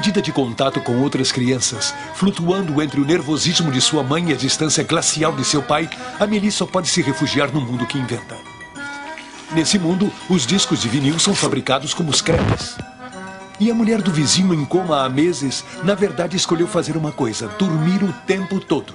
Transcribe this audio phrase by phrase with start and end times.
[0.00, 4.36] Impedida de contato com outras crianças, flutuando entre o nervosismo de sua mãe e a
[4.36, 8.34] distância glacial de seu pai, Amelie só pode se refugiar no mundo que inventa.
[9.52, 12.78] Nesse mundo, os discos de vinil são fabricados como os crepes.
[13.60, 17.48] E a mulher do vizinho em coma há meses, na verdade escolheu fazer uma coisa:
[17.58, 18.94] dormir o tempo todo.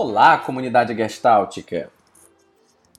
[0.00, 1.90] Olá, comunidade gestáltica!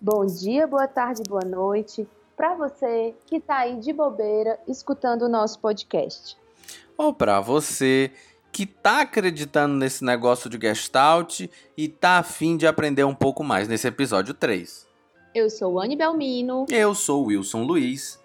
[0.02, 5.30] Bom dia, boa tarde, boa noite para você que está aí de bobeira escutando o
[5.30, 6.38] nosso podcast.
[6.98, 8.12] Ou para você
[8.52, 13.70] que está acreditando nesse negócio de gestalt e está afim de aprender um pouco mais
[13.70, 14.86] nesse episódio 3.
[15.33, 16.66] Eu sou Anne Belmino.
[16.70, 18.20] Eu sou Wilson Luiz.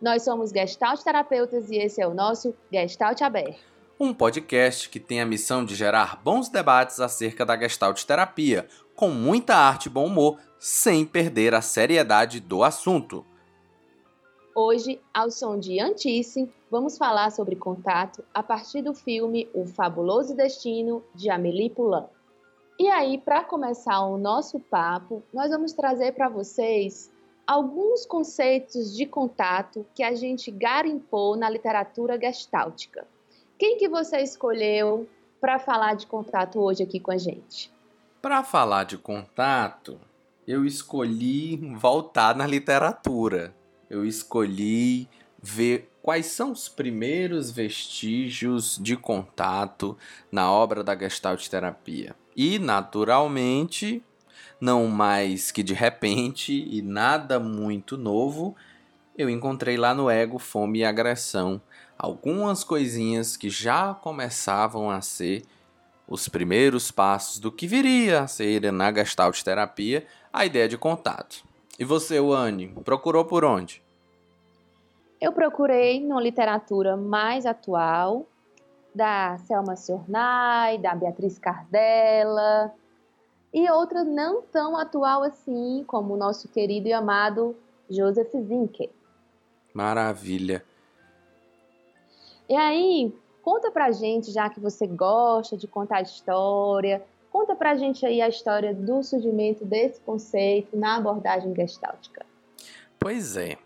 [0.00, 3.71] Nós somos Gestalt Terapeutas e esse é o nosso Gestalt Aberto
[4.02, 9.10] um podcast que tem a missão de gerar bons debates acerca da Gestalt terapia, com
[9.10, 13.24] muita arte e bom humor, sem perder a seriedade do assunto.
[14.56, 20.34] Hoje, ao som de Antice, vamos falar sobre contato a partir do filme O Fabuloso
[20.34, 22.06] Destino de Amélie Poulain.
[22.80, 27.08] E aí, para começar o nosso papo, nós vamos trazer para vocês
[27.46, 33.06] alguns conceitos de contato que a gente garimpou na literatura gestáltica.
[33.62, 35.08] Quem que você escolheu
[35.40, 37.70] para falar de contato hoje aqui com a gente?
[38.20, 40.00] Para falar de contato,
[40.44, 43.54] eu escolhi voltar na literatura.
[43.88, 45.08] Eu escolhi
[45.40, 49.96] ver quais são os primeiros vestígios de contato
[50.28, 52.16] na obra da Gestalt terapia.
[52.36, 54.02] E, naturalmente,
[54.60, 58.56] não mais que de repente e nada muito novo,
[59.16, 61.62] eu encontrei lá no Ego, Fome e Agressão
[62.02, 65.44] algumas coisinhas que já começavam a ser
[66.08, 71.44] os primeiros passos do que viria a ser na Gestalt terapia, a ideia de contato.
[71.78, 73.80] E você, Wani, procurou por onde?
[75.20, 78.26] Eu procurei numa literatura mais atual,
[78.92, 82.74] da Selma Sornay, da Beatriz Cardella,
[83.54, 87.56] e outra não tão atual assim, como o nosso querido e amado
[87.88, 88.90] Joseph Zinke.
[89.72, 90.64] Maravilha.
[92.52, 98.04] E aí, conta pra gente, já que você gosta de contar história, conta pra gente
[98.04, 102.26] aí a história do surgimento desse conceito na abordagem gestáltica.
[102.98, 103.56] Pois é.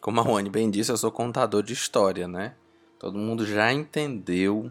[0.00, 2.56] Como a Rony bem disse, eu sou contador de história, né?
[2.98, 4.68] Todo mundo já entendeu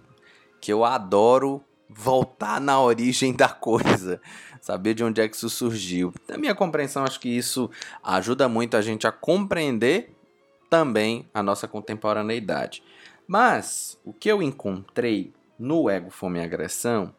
[0.60, 4.20] que eu adoro voltar na origem da coisa,
[4.60, 6.14] saber de onde é que isso surgiu.
[6.28, 7.72] Na minha compreensão, acho que isso
[8.04, 10.14] ajuda muito a gente a compreender
[10.70, 12.84] também a nossa contemporaneidade.
[13.28, 17.14] Mas o que eu encontrei no Ego, Fome e Agressão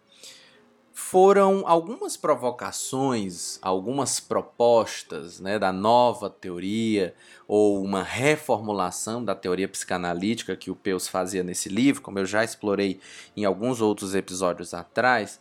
[0.94, 7.14] foram algumas provocações, algumas propostas né, da nova teoria
[7.48, 12.44] ou uma reformulação da teoria psicanalítica que o Peus fazia nesse livro, como eu já
[12.44, 13.00] explorei
[13.36, 15.40] em alguns outros episódios atrás,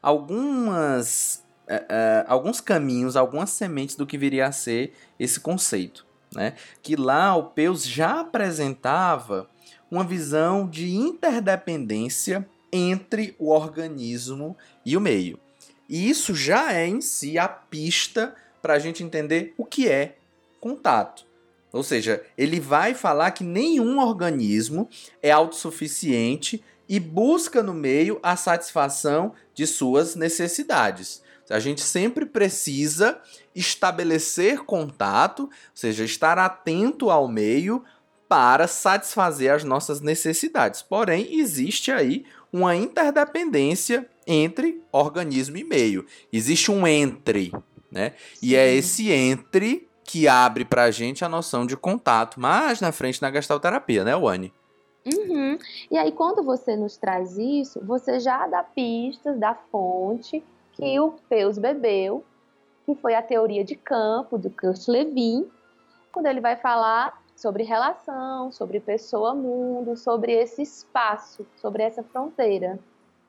[0.00, 6.06] algumas, uh, uh, alguns caminhos, algumas sementes do que viria a ser esse conceito.
[6.34, 6.54] Né?
[6.82, 9.48] Que lá o Peus já apresentava
[9.94, 15.38] uma visão de interdependência entre o organismo e o meio.
[15.88, 20.16] E isso já é em si a pista para a gente entender o que é
[20.60, 21.24] contato.
[21.72, 24.88] Ou seja, ele vai falar que nenhum organismo
[25.22, 31.22] é autossuficiente e busca no meio a satisfação de suas necessidades.
[31.50, 33.20] A gente sempre precisa
[33.54, 37.84] estabelecer contato, ou seja, estar atento ao meio
[38.28, 40.82] para satisfazer as nossas necessidades.
[40.82, 46.06] Porém, existe aí uma interdependência entre organismo e meio.
[46.32, 47.52] Existe um entre,
[47.90, 48.12] né?
[48.42, 52.92] E é esse entre que abre para a gente a noção de contato mais na
[52.92, 54.52] frente na gastroterapia, né, Wani?
[55.06, 55.58] Uhum.
[55.90, 60.42] E aí, quando você nos traz isso, você já dá pistas da fonte
[60.72, 62.24] que o Peus bebeu,
[62.86, 65.46] que foi a teoria de campo do Kurt Lewin,
[66.12, 72.78] quando ele vai falar sobre relação, sobre pessoa-mundo, sobre esse espaço, sobre essa fronteira.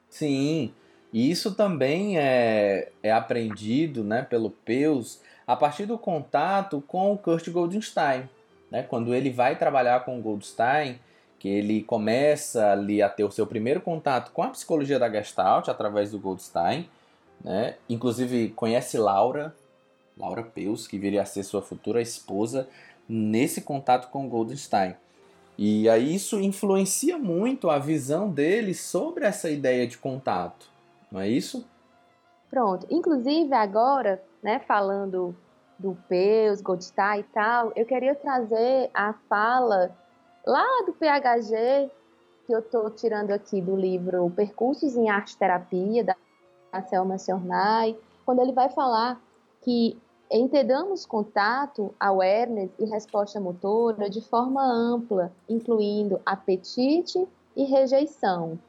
[0.09, 0.73] Sim,
[1.11, 7.17] e isso também é, é aprendido né, pelo Peus a partir do contato com o
[7.17, 8.29] Kurt Goldstein.
[8.69, 8.83] Né?
[8.83, 10.99] Quando ele vai trabalhar com o Goldstein,
[11.39, 15.69] que ele começa ali a ter o seu primeiro contato com a psicologia da Gestalt
[15.69, 16.89] através do Goldstein,
[17.43, 17.75] né?
[17.87, 19.55] inclusive conhece Laura,
[20.17, 22.67] Laura Peus, que viria a ser sua futura esposa,
[23.07, 24.95] nesse contato com Goldstein.
[25.57, 30.67] E aí isso influencia muito a visão dele sobre essa ideia de contato,
[31.11, 31.65] não é isso?
[32.49, 32.85] Pronto.
[32.89, 35.35] Inclusive agora, né, falando
[35.79, 39.95] do Peus, Goldstein e tal, eu queria trazer a fala
[40.45, 41.89] lá do PHG,
[42.45, 48.41] que eu estou tirando aqui do livro Percursos em Arte Terapia, da Selma Sornay, quando
[48.41, 49.19] ele vai falar
[49.61, 49.97] que
[50.29, 58.59] entendamos contato, awareness e resposta motora de forma ampla, incluindo apetite e rejeição,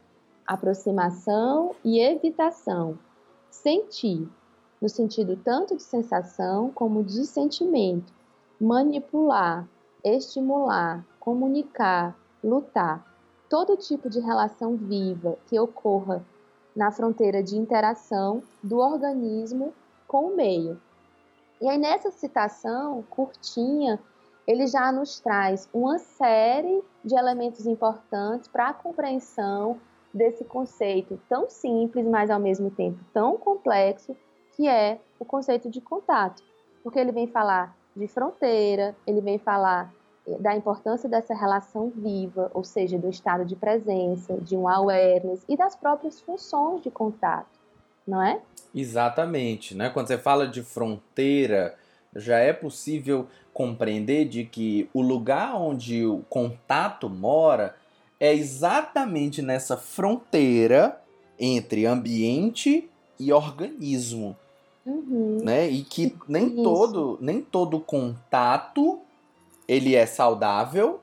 [0.47, 2.99] aproximação e evitação,
[3.51, 4.29] sentir,
[4.81, 8.13] no sentido tanto de sensação como de sentimento,
[8.61, 9.67] manipular,
[10.05, 13.05] estimular, comunicar, lutar,
[13.49, 16.25] todo tipo de relação viva que ocorra
[16.75, 19.73] na fronteira de interação do organismo
[20.07, 20.81] com o meio.
[21.61, 23.99] E aí, nessa citação curtinha,
[24.47, 29.81] ele já nos traz uma série de elementos importantes para a compreensão
[30.13, 34.17] desse conceito tão simples, mas ao mesmo tempo tão complexo,
[34.55, 36.43] que é o conceito de contato.
[36.83, 39.93] Porque ele vem falar de fronteira, ele vem falar
[40.27, 45.45] eh, da importância dessa relação viva, ou seja, do estado de presença, de um awareness
[45.49, 47.56] e das próprias funções de contato,
[48.07, 48.41] não é?
[48.75, 49.91] Exatamente, né?
[49.91, 51.75] Quando você fala de fronteira,
[52.15, 57.75] já é possível compreender de que o lugar onde o contato mora
[58.21, 61.01] é exatamente nessa fronteira
[61.39, 62.89] entre ambiente
[63.19, 64.37] e organismo,
[64.85, 65.41] uhum.
[65.43, 65.69] né?
[65.69, 66.63] E que nem Isso.
[66.63, 69.01] todo nem todo contato
[69.67, 71.01] ele é saudável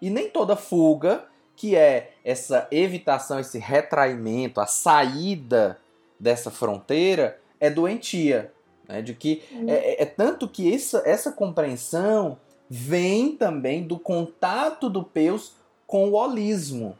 [0.00, 1.24] e nem toda fuga
[1.54, 5.78] que é essa evitação, esse retraimento, a saída
[6.20, 8.52] dessa fronteira é doentia.
[8.86, 9.00] Né?
[9.00, 9.68] De que uhum.
[9.68, 12.38] é, é, é, tanto que essa, essa compreensão
[12.68, 15.54] vem também do contato do Peus
[15.86, 16.96] com o holismo.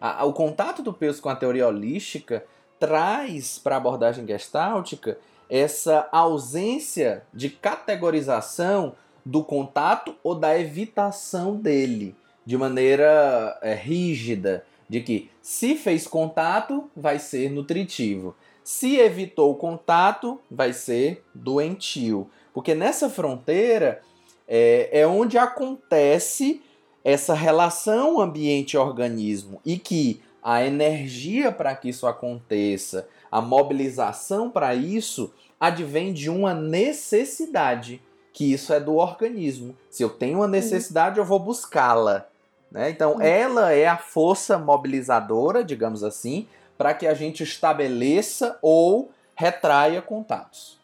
[0.00, 2.44] A, o contato do Peus com a teoria holística
[2.78, 8.94] traz para a abordagem gestáltica essa ausência de categorização
[9.24, 12.14] do contato ou da evitação dele
[12.46, 18.34] de maneira é, rígida, de que se fez contato, vai ser nutritivo.
[18.62, 22.28] Se evitou contato, vai ser doentio.
[22.52, 24.00] Porque nessa fronteira
[24.48, 26.62] é, é onde acontece
[27.04, 35.32] essa relação ambiente-organismo e que a energia para que isso aconteça, a mobilização para isso,
[35.58, 38.00] advém de uma necessidade,
[38.32, 39.76] que isso é do organismo.
[39.90, 42.28] Se eu tenho uma necessidade, eu vou buscá-la.
[42.76, 42.90] Né?
[42.90, 46.46] Então, ela é a força mobilizadora, digamos assim,
[46.76, 50.78] para que a gente estabeleça ou retraia contatos.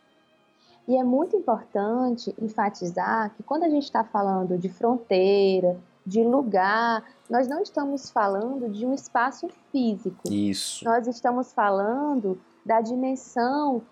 [0.88, 7.04] E é muito importante enfatizar que quando a gente está falando de fronteira, de lugar,
[7.28, 10.32] nós não estamos falando de um espaço físico.
[10.32, 10.84] Isso.
[10.86, 13.82] Nós estamos falando da dimensão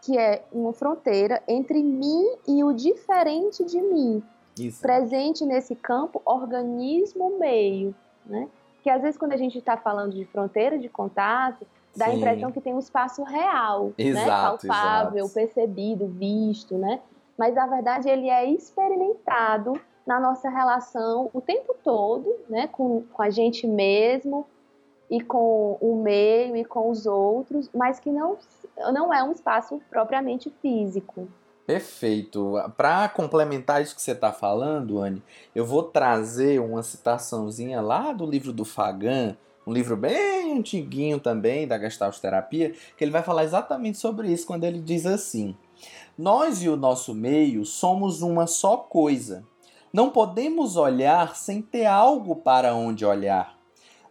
[0.00, 4.22] que é uma fronteira entre mim e o diferente de mim.
[4.60, 4.80] Isso.
[4.80, 7.94] presente nesse campo organismo-meio,
[8.26, 8.48] né?
[8.82, 12.10] Que às vezes quando a gente está falando de fronteira de contato, dá Sim.
[12.10, 13.92] a impressão que tem um espaço real, né?
[13.98, 14.72] exato, né?
[14.74, 15.34] palpável, exato.
[15.34, 17.00] percebido, visto, né?
[17.36, 22.68] Mas na verdade ele é experimentado na nossa relação o tempo todo, né?
[22.68, 24.46] Com, com a gente mesmo
[25.10, 28.38] e com o meio e com os outros, mas que não,
[28.92, 31.28] não é um espaço propriamente físico.
[31.70, 32.54] Perfeito.
[32.76, 35.22] Para complementar isso que você está falando, Anne,
[35.54, 41.68] eu vou trazer uma citaçãozinha lá do livro do Fagan, um livro bem antiguinho também
[41.68, 45.56] da Gestalt Terapia, que ele vai falar exatamente sobre isso quando ele diz assim:
[46.18, 49.46] Nós e o nosso meio somos uma só coisa.
[49.92, 53.56] Não podemos olhar sem ter algo para onde olhar.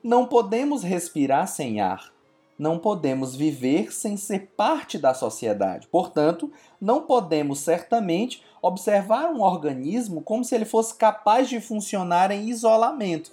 [0.02, 2.10] Não podemos respirar sem ar
[2.60, 5.88] não podemos viver sem ser parte da sociedade.
[5.88, 12.50] Portanto, não podemos certamente observar um organismo como se ele fosse capaz de funcionar em
[12.50, 13.32] isolamento.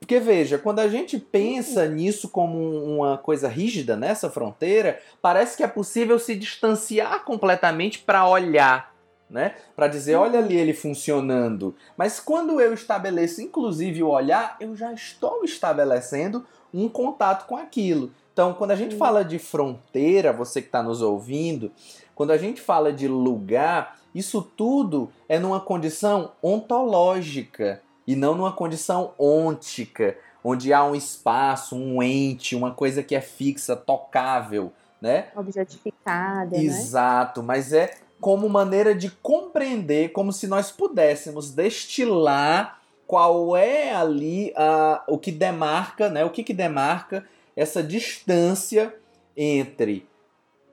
[0.00, 5.62] Porque veja, quando a gente pensa nisso como uma coisa rígida nessa fronteira, parece que
[5.62, 8.92] é possível se distanciar completamente para olhar,
[9.30, 9.54] né?
[9.76, 11.76] Para dizer, olha ali ele funcionando.
[11.96, 18.10] Mas quando eu estabeleço inclusive o olhar, eu já estou estabelecendo um contato com aquilo.
[18.32, 21.70] Então, quando a gente fala de fronteira, você que está nos ouvindo,
[22.14, 28.52] quando a gente fala de lugar, isso tudo é numa condição ontológica e não numa
[28.52, 35.28] condição ôntica, onde há um espaço, um ente, uma coisa que é fixa, tocável, né?
[35.36, 36.64] Objetificada, né?
[36.64, 37.46] Exato, né?
[37.46, 45.02] mas é como maneira de compreender, como se nós pudéssemos destilar qual é ali a,
[45.06, 46.24] o que demarca, né?
[46.24, 47.24] O que, que demarca
[47.56, 48.94] essa distância
[49.36, 50.06] entre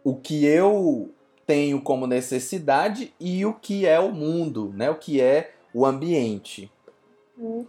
[0.04, 1.12] o que eu
[1.46, 4.90] tenho como necessidade e o que é o mundo, né?
[4.90, 6.72] O que é o ambiente.
[7.38, 7.66] Hum.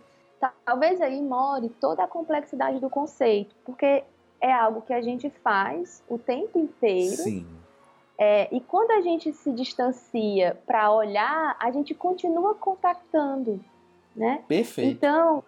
[0.65, 4.05] Talvez aí more toda a complexidade do conceito, porque
[4.41, 7.17] é algo que a gente faz o tempo inteiro.
[7.17, 7.47] Sim.
[8.19, 13.63] É, e quando a gente se distancia para olhar, a gente continua contactando,
[14.15, 14.45] né?
[14.47, 14.91] Perfeito.
[14.91, 15.43] Então,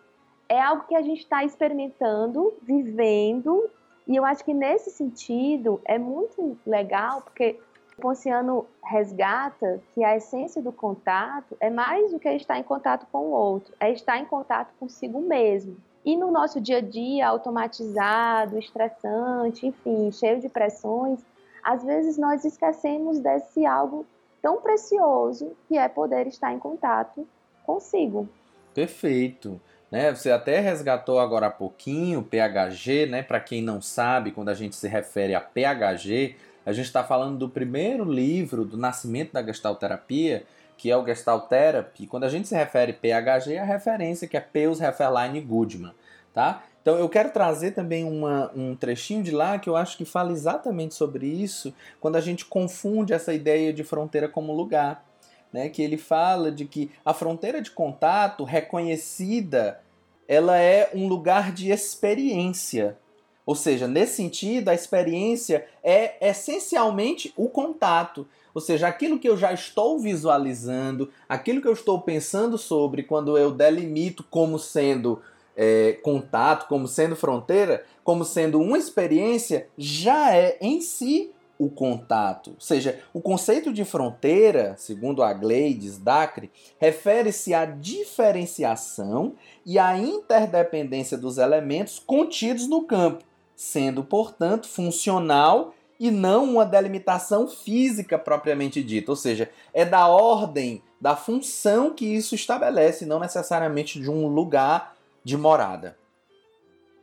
[0.53, 3.71] é algo que a gente está experimentando, vivendo,
[4.07, 7.59] e eu acho que nesse sentido é muito legal, porque
[7.97, 13.07] o Ponciano resgata que a essência do contato é mais do que estar em contato
[13.11, 15.79] com o outro, é estar em contato consigo mesmo.
[16.05, 21.19] E no nosso dia a dia, automatizado, estressante, enfim, cheio de pressões,
[21.65, 24.05] às vezes nós esquecemos desse algo
[24.43, 27.27] tão precioso que é poder estar em contato
[27.65, 28.29] consigo.
[28.75, 29.59] Perfeito.
[29.93, 30.15] Né?
[30.15, 33.23] Você até resgatou agora há pouquinho PHG, né?
[33.23, 36.35] Para quem não sabe, quando a gente se refere a PHG,
[36.65, 40.45] a gente está falando do primeiro livro do nascimento da gestalterapia,
[40.79, 42.07] que é o Gestalt Therapy.
[42.07, 45.93] Quando a gente se refere PHG, a referência que é Peus Hefferlein Goodman,
[46.33, 46.63] tá?
[46.81, 50.33] Então eu quero trazer também uma, um trechinho de lá que eu acho que fala
[50.33, 55.05] exatamente sobre isso, quando a gente confunde essa ideia de fronteira como lugar.
[55.53, 59.79] Né, que ele fala de que a fronteira de contato reconhecida
[60.27, 62.97] ela é um lugar de experiência.
[63.45, 68.27] Ou seja, nesse sentido, a experiência é essencialmente o contato.
[68.55, 73.37] Ou seja, aquilo que eu já estou visualizando, aquilo que eu estou pensando sobre quando
[73.37, 75.21] eu delimito como sendo
[75.57, 81.32] é, contato, como sendo fronteira, como sendo uma experiência, já é em si
[81.63, 82.51] o contato.
[82.51, 89.97] Ou seja, o conceito de fronteira, segundo a Gleides Dacre, refere-se à diferenciação e à
[89.97, 93.23] interdependência dos elementos contidos no campo,
[93.55, 99.13] sendo, portanto, funcional e não uma delimitação física propriamente dita.
[99.13, 104.97] Ou seja, é da ordem, da função que isso estabelece, não necessariamente de um lugar
[105.23, 105.97] de morada.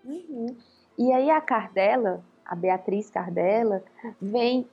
[0.03, 0.53] Uhum.
[0.97, 3.83] E aí a Cardella, a Beatriz Cardella,
[4.19, 4.67] vem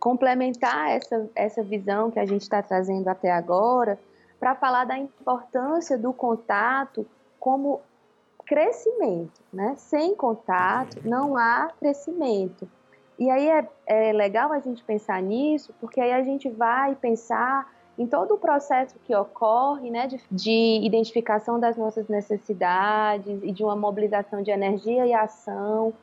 [0.00, 3.96] complementar essa, essa visão que a gente está trazendo até agora
[4.40, 7.06] para falar da importância do contato
[7.38, 7.80] como
[8.44, 9.74] crescimento, né?
[9.76, 12.68] Sem contato não há crescimento.
[13.18, 17.72] E aí é, é legal a gente pensar nisso, porque aí a gente vai pensar
[17.96, 23.64] em todo o processo que ocorre, né, de, de identificação das nossas necessidades e de
[23.64, 25.94] uma mobilização de energia e ação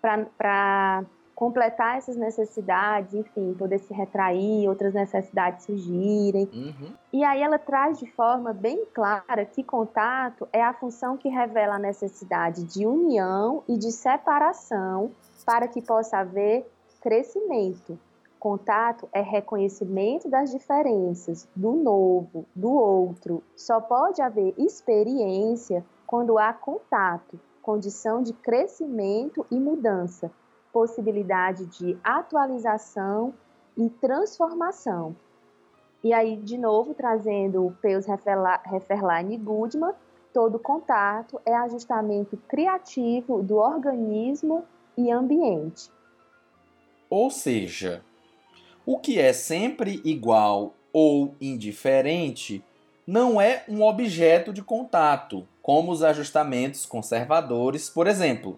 [0.00, 1.04] para
[1.40, 6.46] completar essas necessidades, enfim, poder se retrair, outras necessidades surgirem.
[6.52, 6.92] Uhum.
[7.10, 11.76] E aí ela traz de forma bem clara que contato é a função que revela
[11.76, 15.12] a necessidade de união e de separação
[15.46, 17.98] para que possa haver crescimento.
[18.38, 23.42] Contato é reconhecimento das diferenças, do novo, do outro.
[23.56, 30.30] Só pode haver experiência quando há contato, condição de crescimento e mudança
[30.72, 33.34] possibilidade de atualização
[33.76, 35.16] e transformação.
[36.02, 39.92] E aí, de novo, trazendo o Peus Hefferlein e Goodman,
[40.32, 44.64] todo contato é ajustamento criativo do organismo
[44.96, 45.90] e ambiente.
[47.08, 48.02] Ou seja,
[48.86, 52.64] o que é sempre igual ou indiferente
[53.10, 58.56] não é um objeto de contato, como os ajustamentos conservadores, por exemplo.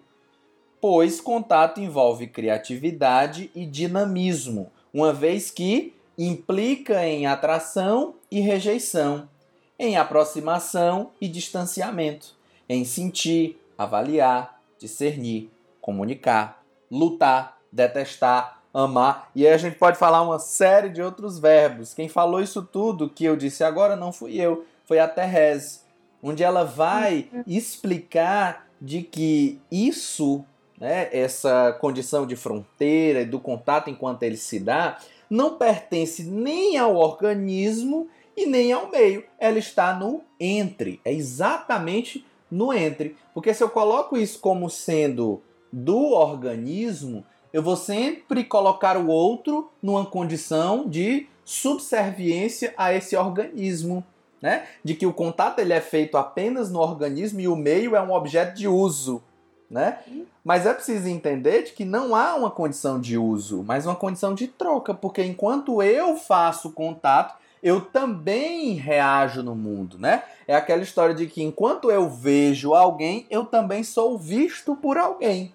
[0.79, 9.27] Pois contato envolve criatividade e dinamismo, uma vez que implica em atração e rejeição,
[9.79, 12.35] em aproximação e distanciamento,
[12.69, 15.49] em sentir, avaliar, discernir,
[15.81, 21.93] comunicar, lutar, detestar, amar, e aí a gente pode falar uma série de outros verbos.
[21.93, 25.81] Quem falou isso tudo que eu disse agora não fui eu, foi a Therese,
[26.21, 30.43] onde ela vai explicar de que isso
[30.79, 34.97] né, essa condição de fronteira e do contato enquanto ele se dá,
[35.29, 39.23] não pertence nem ao organismo e nem ao meio.
[39.39, 40.99] Ela está no entre.
[41.05, 43.15] É exatamente no entre.
[43.33, 49.71] Porque se eu coloco isso como sendo do organismo, eu vou sempre colocar o outro
[49.81, 54.03] numa condição de subserviência a esse organismo.
[54.41, 54.67] Né?
[54.83, 58.11] De que o contato ele é feito apenas no organismo e o meio é um
[58.11, 59.23] objeto de uso
[59.73, 59.97] né?
[60.43, 64.35] Mas é preciso entender de que não há uma condição de uso, mas uma condição
[64.35, 70.23] de troca, porque enquanto eu faço contato, eu também reajo no mundo, né?
[70.47, 75.51] É aquela história de que enquanto eu vejo alguém, eu também sou visto por alguém.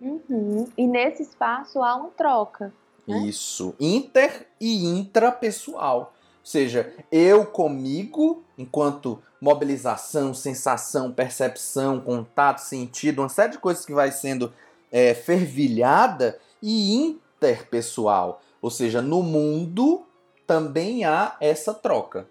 [0.00, 0.68] Uhum.
[0.76, 2.72] E nesse espaço há uma troca.
[3.06, 3.18] Né?
[3.26, 3.74] Isso.
[3.80, 6.12] Inter e intrapessoal.
[6.40, 13.92] Ou seja, eu comigo, enquanto mobilização, sensação, percepção, contato, sentido, uma série de coisas que
[13.92, 14.52] vai sendo
[14.90, 18.40] é, fervilhada, e interpessoal.
[18.60, 20.04] Ou seja, no mundo
[20.46, 22.26] também há essa troca.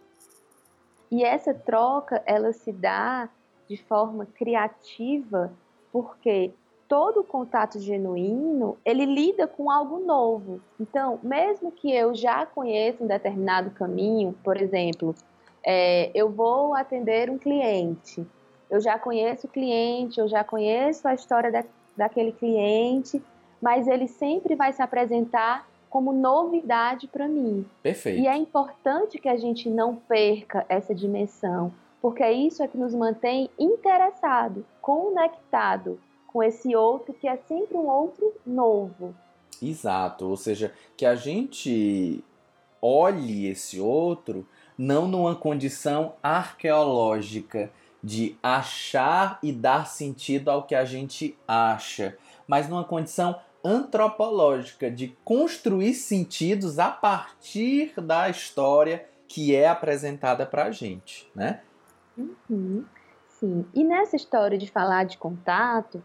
[1.09, 3.29] E essa troca, ela se dá
[3.69, 5.51] de forma criativa,
[5.91, 6.51] porque
[6.87, 10.61] todo contato genuíno, ele lida com algo novo.
[10.79, 15.13] Então, mesmo que eu já conheça um determinado caminho, por exemplo,
[15.63, 18.25] é, eu vou atender um cliente,
[18.69, 21.63] eu já conheço o cliente, eu já conheço a história da,
[21.95, 23.21] daquele cliente,
[23.61, 27.65] mas ele sempre vai se apresentar como novidade para mim.
[27.81, 28.21] Perfeito.
[28.21, 32.93] E é importante que a gente não perca essa dimensão, porque isso é que nos
[32.93, 35.99] mantém interessado, conectado
[36.37, 39.15] com esse outro que é sempre um outro novo.
[39.59, 42.23] Exato, ou seja, que a gente
[42.79, 47.71] olhe esse outro não numa condição arqueológica
[48.03, 52.15] de achar e dar sentido ao que a gente acha,
[52.47, 60.65] mas numa condição antropológica de construir sentidos a partir da história que é apresentada para
[60.65, 61.61] a gente, né?
[62.15, 62.85] Uhum,
[63.27, 63.65] sim.
[63.73, 66.03] E nessa história de falar de contato,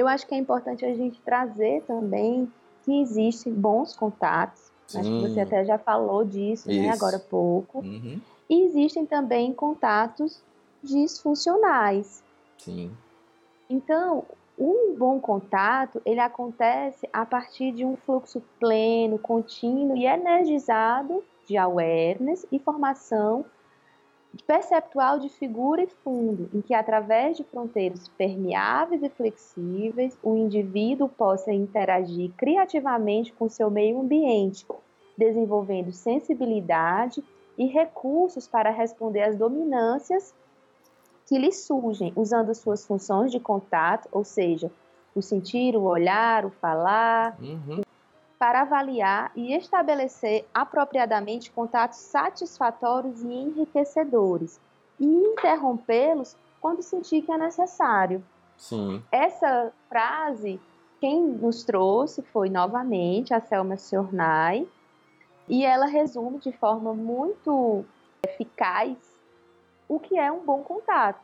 [0.00, 2.50] eu acho que é importante a gente trazer também
[2.84, 4.70] que existem bons contatos.
[4.86, 4.98] Sim.
[4.98, 7.78] Acho que você até já falou disso, né, agora há pouco.
[7.78, 8.20] Uhum.
[8.48, 10.42] E existem também contatos
[10.82, 12.24] disfuncionais.
[12.58, 12.90] Sim.
[13.68, 14.24] Então,
[14.58, 21.56] um bom contato, ele acontece a partir de um fluxo pleno, contínuo e energizado de
[21.56, 23.44] awareness e formação
[24.46, 31.08] perceptual de figura e fundo, em que através de fronteiras permeáveis e flexíveis, o indivíduo
[31.08, 34.64] possa interagir criativamente com seu meio ambiente,
[35.16, 37.22] desenvolvendo sensibilidade
[37.58, 40.34] e recursos para responder às dominâncias
[41.26, 44.70] que lhe surgem usando suas funções de contato, ou seja,
[45.14, 47.80] o sentir, o olhar, o falar, uhum.
[48.40, 54.58] Para avaliar e estabelecer apropriadamente contatos satisfatórios e enriquecedores
[54.98, 58.24] e interrompê-los quando sentir que é necessário.
[58.56, 59.04] Sim.
[59.12, 60.58] Essa frase,
[60.98, 64.66] quem nos trouxe foi novamente a Selma Sornay,
[65.46, 67.84] e ela resume de forma muito
[68.26, 68.96] eficaz
[69.86, 71.20] o que é um bom contato.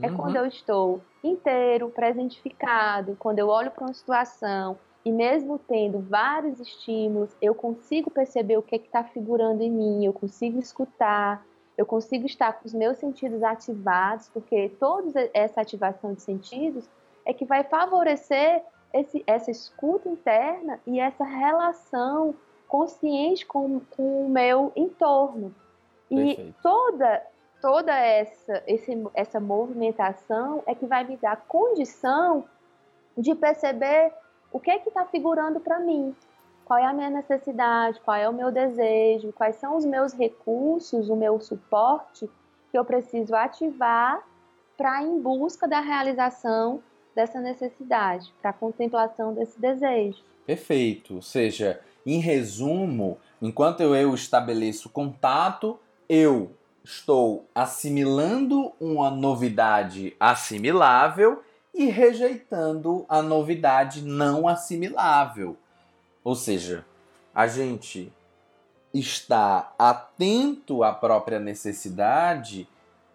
[0.00, 0.12] É uhum.
[0.12, 6.00] É quando eu estou inteiro, presentificado, quando eu olho para uma situação e mesmo tendo
[6.00, 11.44] vários estímulos, eu consigo perceber o que é está figurando em mim, eu consigo escutar,
[11.76, 16.88] eu consigo estar com os meus sentidos ativados, porque toda essa ativação de sentidos
[17.24, 18.62] é que vai favorecer
[18.92, 22.34] esse, essa escuta interna e essa relação
[22.68, 25.54] consciente com, com o meu entorno.
[26.10, 26.54] E Perfeito.
[26.62, 27.22] toda
[27.62, 32.44] toda essa, esse, essa movimentação é que vai me dar condição
[33.16, 34.12] de perceber
[34.52, 36.14] o que é que está figurando para mim,
[36.64, 41.08] qual é a minha necessidade, qual é o meu desejo, quais são os meus recursos,
[41.08, 42.28] o meu suporte
[42.70, 44.22] que eu preciso ativar
[44.76, 46.82] para em busca da realização
[47.14, 50.22] dessa necessidade, para a contemplação desse desejo.
[50.46, 51.16] Perfeito.
[51.16, 61.42] Ou seja, em resumo, enquanto eu estabeleço contato, eu estou assimilando uma novidade assimilável
[61.82, 65.56] e rejeitando a novidade não assimilável.
[66.22, 66.84] Ou seja,
[67.34, 68.12] a gente
[68.94, 72.68] está atento à própria necessidade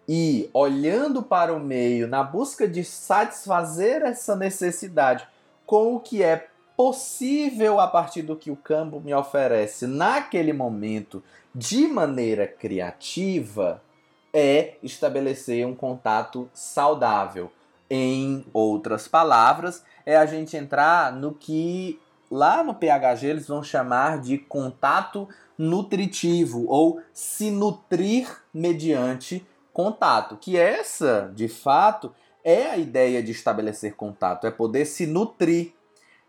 [0.06, 5.26] e olhando para o meio na busca de satisfazer essa necessidade
[5.64, 11.22] com o que é possível a partir do que o campo me oferece naquele momento
[11.54, 13.82] de maneira criativa
[14.32, 17.50] é estabelecer um contato saudável.
[17.90, 21.98] Em outras palavras, é a gente entrar no que
[22.30, 30.56] lá no PHG eles vão chamar de contato nutritivo ou se nutrir mediante contato, que
[30.56, 32.12] essa, de fato,
[32.44, 35.72] é a ideia de estabelecer contato, é poder se nutrir.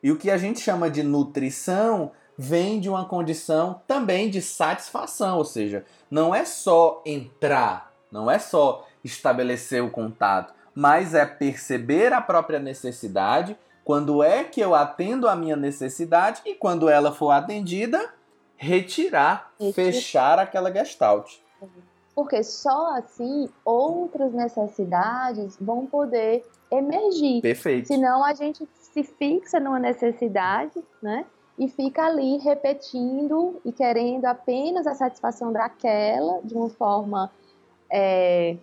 [0.01, 5.37] E o que a gente chama de nutrição vem de uma condição também de satisfação,
[5.37, 12.13] ou seja, não é só entrar, não é só estabelecer o contato, mas é perceber
[12.13, 17.31] a própria necessidade, quando é que eu atendo a minha necessidade e quando ela for
[17.31, 18.13] atendida,
[18.55, 21.37] retirar, fechar aquela gestalt.
[22.13, 27.41] Porque só assim outras necessidades vão poder emergir.
[27.41, 27.87] Perfeito.
[27.87, 31.25] Senão a gente se fixa numa necessidade, né?
[31.59, 37.29] e fica ali repetindo e querendo apenas a satisfação daquela, de uma forma
[37.91, 38.55] é,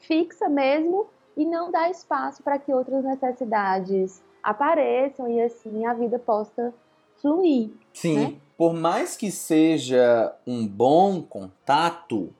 [0.00, 6.18] fixa mesmo, e não dá espaço para que outras necessidades apareçam e assim a vida
[6.18, 6.72] possa
[7.20, 7.70] fluir.
[7.92, 8.34] Sim, né?
[8.56, 12.32] por mais que seja um bom contato,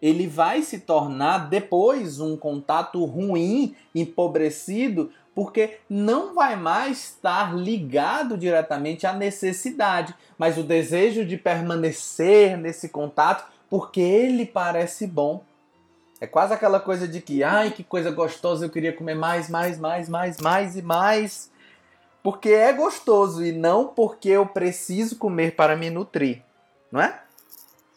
[0.00, 8.36] ele vai se tornar depois um contato ruim, empobrecido, porque não vai mais estar ligado
[8.36, 15.44] diretamente à necessidade, mas o desejo de permanecer nesse contato porque ele parece bom.
[16.20, 19.78] É quase aquela coisa de que, ai, que coisa gostosa, eu queria comer mais, mais,
[19.78, 21.50] mais, mais, mais e mais.
[22.22, 26.42] Porque é gostoso e não porque eu preciso comer para me nutrir,
[26.90, 27.22] não é?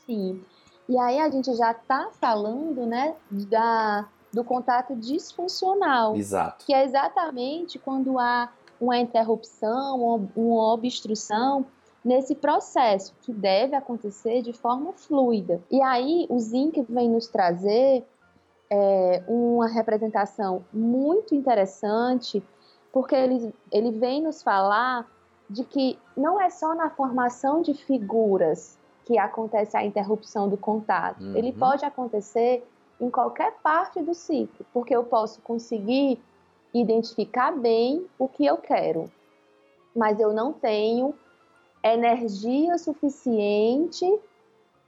[0.06, 0.44] Sim.
[0.88, 6.16] E aí a gente já está falando, né, da do contato disfuncional.
[6.16, 6.66] Exato.
[6.66, 11.66] Que é exatamente quando há uma interrupção, uma obstrução
[12.04, 15.62] nesse processo, que deve acontecer de forma fluida.
[15.70, 18.04] E aí o Zinc vem nos trazer
[18.70, 22.44] é, uma representação muito interessante,
[22.92, 25.08] porque ele, ele vem nos falar
[25.50, 31.22] de que não é só na formação de figuras que acontece a interrupção do contato.
[31.22, 31.36] Uhum.
[31.36, 32.66] Ele pode acontecer
[33.00, 36.20] em qualquer parte do ciclo, porque eu posso conseguir
[36.74, 39.12] identificar bem o que eu quero,
[39.96, 41.14] mas eu não tenho
[41.84, 44.06] energia suficiente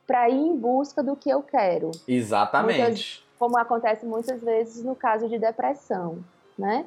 [0.06, 1.92] para ir em busca do que eu quero.
[2.08, 2.82] Exatamente.
[2.82, 6.24] Muitas, como acontece muitas vezes no caso de depressão,
[6.58, 6.86] né?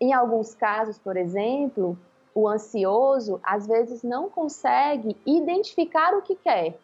[0.00, 1.98] Em alguns casos, por exemplo,
[2.34, 6.78] o ansioso às vezes não consegue identificar o que quer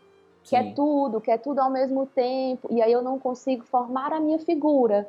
[0.48, 4.12] quer é tudo, quer é tudo ao mesmo tempo, e aí eu não consigo formar
[4.12, 5.08] a minha figura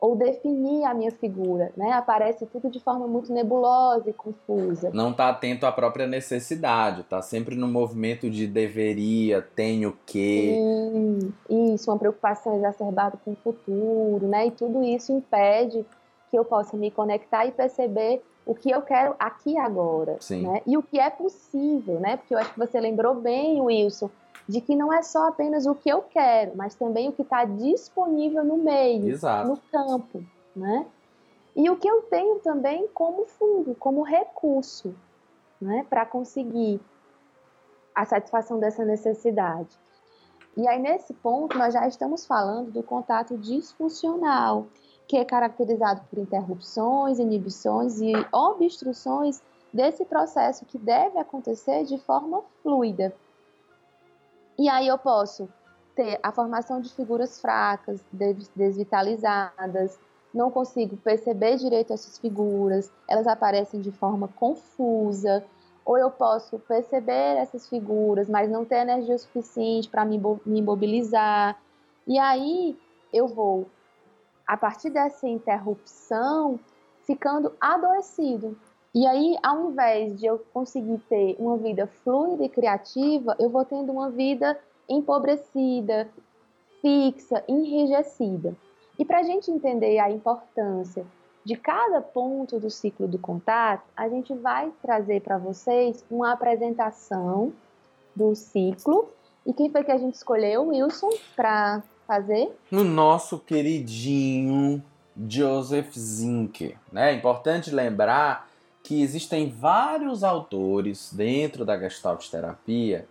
[0.00, 1.92] ou definir a minha figura, né?
[1.92, 4.90] Aparece tudo de forma muito nebulosa e confusa.
[4.92, 10.54] Não está atento à própria necessidade, está sempre no movimento de deveria, tenho que.
[10.54, 11.32] Sim,
[11.74, 14.46] isso, uma preocupação exacerbada com o futuro, né?
[14.46, 15.86] E tudo isso impede
[16.30, 20.42] que eu possa me conectar e perceber o que eu quero aqui agora, Sim.
[20.42, 20.60] né?
[20.66, 22.16] E o que é possível, né?
[22.16, 24.10] Porque eu acho que você lembrou bem, Wilson,
[24.48, 27.44] de que não é só apenas o que eu quero, mas também o que está
[27.44, 29.48] disponível no meio, Exato.
[29.48, 30.22] no campo,
[30.54, 30.86] né?
[31.56, 34.94] E o que eu tenho também como fundo, como recurso,
[35.60, 36.80] né, para conseguir
[37.94, 39.78] a satisfação dessa necessidade.
[40.56, 44.66] E aí nesse ponto nós já estamos falando do contato disfuncional,
[45.06, 52.42] que é caracterizado por interrupções, inibições e obstruções desse processo que deve acontecer de forma
[52.62, 53.14] fluida.
[54.58, 55.48] E aí eu posso
[55.94, 58.04] ter a formação de figuras fracas,
[58.54, 59.98] desvitalizadas,
[60.32, 65.44] não consigo perceber direito essas figuras, elas aparecem de forma confusa,
[65.84, 71.60] ou eu posso perceber essas figuras, mas não ter energia suficiente para me imobilizar.
[72.06, 72.76] E aí
[73.12, 73.66] eu vou,
[74.46, 76.58] a partir dessa interrupção,
[77.02, 78.58] ficando adoecido,
[78.94, 83.64] e aí, ao invés de eu conseguir ter uma vida fluida e criativa, eu vou
[83.64, 84.56] tendo uma vida
[84.88, 86.08] empobrecida,
[86.80, 88.54] fixa, enrijecida.
[88.96, 91.04] E para a gente entender a importância
[91.44, 97.52] de cada ponto do ciclo do contato, a gente vai trazer para vocês uma apresentação
[98.14, 99.08] do ciclo.
[99.44, 102.56] E quem foi que a gente escolheu, Wilson, para fazer?
[102.70, 104.80] O nosso queridinho
[105.28, 106.76] Joseph Zinke.
[106.92, 107.10] Né?
[107.10, 108.53] É importante lembrar
[108.84, 113.08] que existem vários autores dentro da Gestalt terapia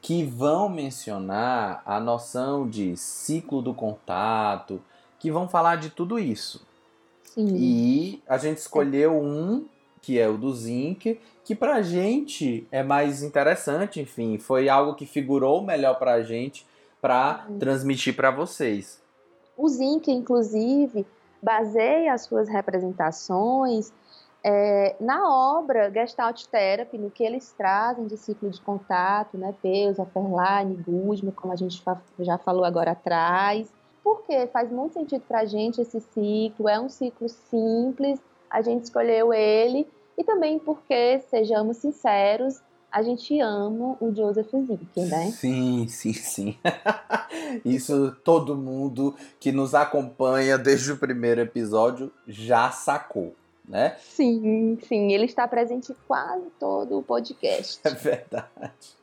[0.00, 4.80] que vão mencionar a noção de ciclo do contato,
[5.18, 6.64] que vão falar de tudo isso.
[7.24, 7.56] Sim.
[7.56, 9.66] E a gente escolheu um,
[10.00, 15.06] que é o do Zinc, que pra gente é mais interessante, enfim, foi algo que
[15.06, 16.64] figurou melhor pra gente
[17.00, 17.58] para uhum.
[17.58, 19.02] transmitir para vocês.
[19.56, 21.04] O Zinc, inclusive,
[21.42, 23.92] baseia as suas representações
[24.48, 29.98] é, na obra Gestalt Therapy, no que eles trazem de ciclo de contato, né, Peus,
[29.98, 31.82] Aferline, Guzman, como a gente
[32.20, 33.68] já falou agora atrás,
[34.04, 38.84] porque faz muito sentido para a gente esse ciclo, é um ciclo simples, a gente
[38.84, 39.84] escolheu ele,
[40.16, 45.32] e também porque, sejamos sinceros, a gente ama o Joseph Zink, né?
[45.32, 46.56] Sim, sim, sim.
[47.64, 53.34] Isso todo mundo que nos acompanha desde o primeiro episódio já sacou
[53.68, 53.96] né?
[53.98, 57.80] Sim, sim, ele está presente em quase todo o podcast.
[57.84, 58.96] É verdade.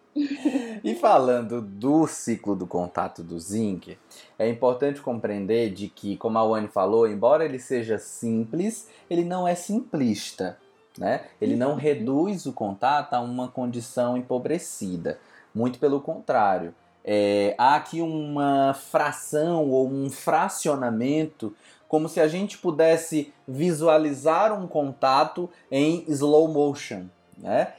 [0.84, 3.98] e falando do ciclo do contato do zinc,
[4.38, 9.48] é importante compreender de que, como a Wani falou, embora ele seja simples, ele não
[9.48, 10.58] é simplista.
[10.98, 11.26] Né?
[11.42, 15.20] Ele não reduz o contato a uma condição empobrecida.
[15.54, 16.74] Muito pelo contrário.
[17.04, 21.54] É, há aqui uma fração ou um fracionamento,
[21.94, 27.04] como se a gente pudesse visualizar um contato em slow motion.
[27.38, 27.72] Né?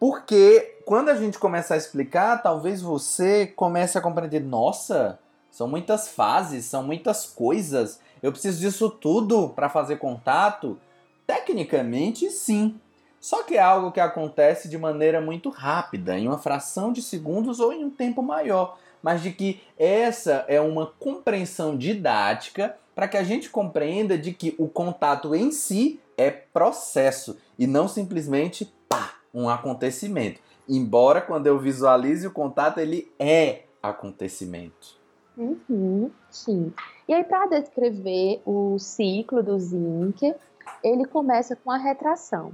[0.00, 5.18] Porque quando a gente começa a explicar, talvez você comece a compreender: nossa,
[5.50, 10.78] são muitas fases, são muitas coisas, eu preciso disso tudo para fazer contato.
[11.26, 12.80] Tecnicamente, sim.
[13.20, 17.60] Só que é algo que acontece de maneira muito rápida, em uma fração de segundos
[17.60, 18.78] ou em um tempo maior.
[19.02, 24.56] Mas de que essa é uma compreensão didática para que a gente compreenda de que
[24.58, 30.40] o contato em si é processo e não simplesmente pá, um acontecimento.
[30.68, 34.98] Embora quando eu visualize o contato, ele é acontecimento.
[35.36, 36.74] Uhum, sim.
[37.06, 40.34] E aí, para descrever o ciclo do zinc,
[40.82, 42.50] ele começa com a retração.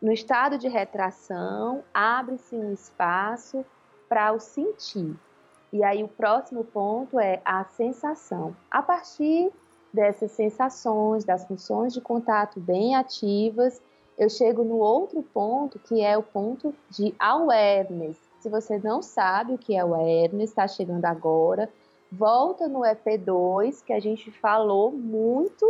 [0.00, 3.66] No estado de retração, abre-se um espaço
[4.08, 5.16] para o sentir.
[5.72, 8.56] E aí, o próximo ponto é a sensação.
[8.70, 9.52] A partir
[9.92, 13.80] dessas sensações, das funções de contato bem ativas,
[14.16, 18.16] eu chego no outro ponto, que é o ponto de awareness.
[18.40, 21.68] Se você não sabe o que é awareness, está chegando agora,
[22.10, 25.66] volta no EP2, que a gente falou muito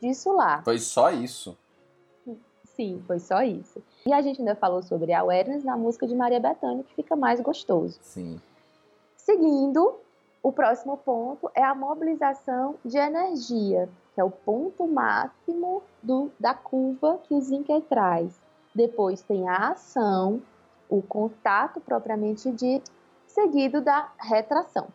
[0.00, 0.62] disso lá.
[0.62, 1.56] Foi só isso.
[2.74, 3.82] Sim, foi só isso.
[4.06, 7.40] E a gente ainda falou sobre awareness na música de Maria Bethânia, que fica mais
[7.40, 7.98] gostoso.
[8.00, 8.40] Sim.
[9.28, 10.00] Seguindo,
[10.42, 16.54] o próximo ponto é a mobilização de energia, que é o ponto máximo do, da
[16.54, 18.40] curva que o Zinker traz.
[18.74, 20.40] Depois tem a ação,
[20.88, 22.90] o contato propriamente dito,
[23.26, 24.88] seguido da retração.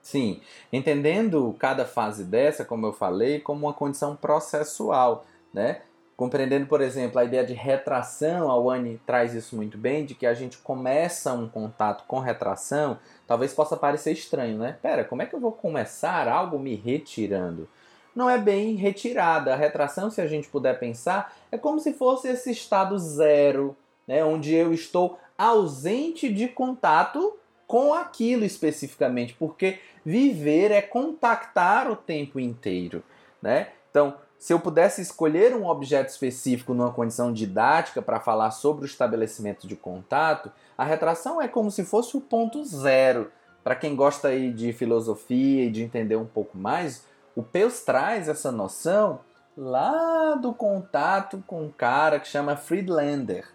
[0.00, 0.40] Sim,
[0.72, 5.82] entendendo cada fase dessa, como eu falei, como uma condição processual, né?
[6.20, 10.26] Compreendendo, por exemplo, a ideia de retração, a Wani traz isso muito bem, de que
[10.26, 14.76] a gente começa um contato com retração, talvez possa parecer estranho, né?
[14.82, 17.66] Pera, como é que eu vou começar algo me retirando?
[18.14, 19.54] Não é bem retirada.
[19.54, 23.74] A retração, se a gente puder pensar, é como se fosse esse estado zero,
[24.06, 24.22] né?
[24.22, 27.34] onde eu estou ausente de contato
[27.66, 33.02] com aquilo especificamente, porque viver é contactar o tempo inteiro,
[33.40, 33.68] né?
[33.90, 38.86] Então, se eu pudesse escolher um objeto específico numa condição didática para falar sobre o
[38.86, 43.30] estabelecimento de contato, a retração é como se fosse o ponto zero.
[43.62, 47.04] Para quem gosta aí de filosofia e de entender um pouco mais,
[47.36, 49.20] o Peus traz essa noção
[49.54, 53.46] lá do contato com um cara que chama Friedlander.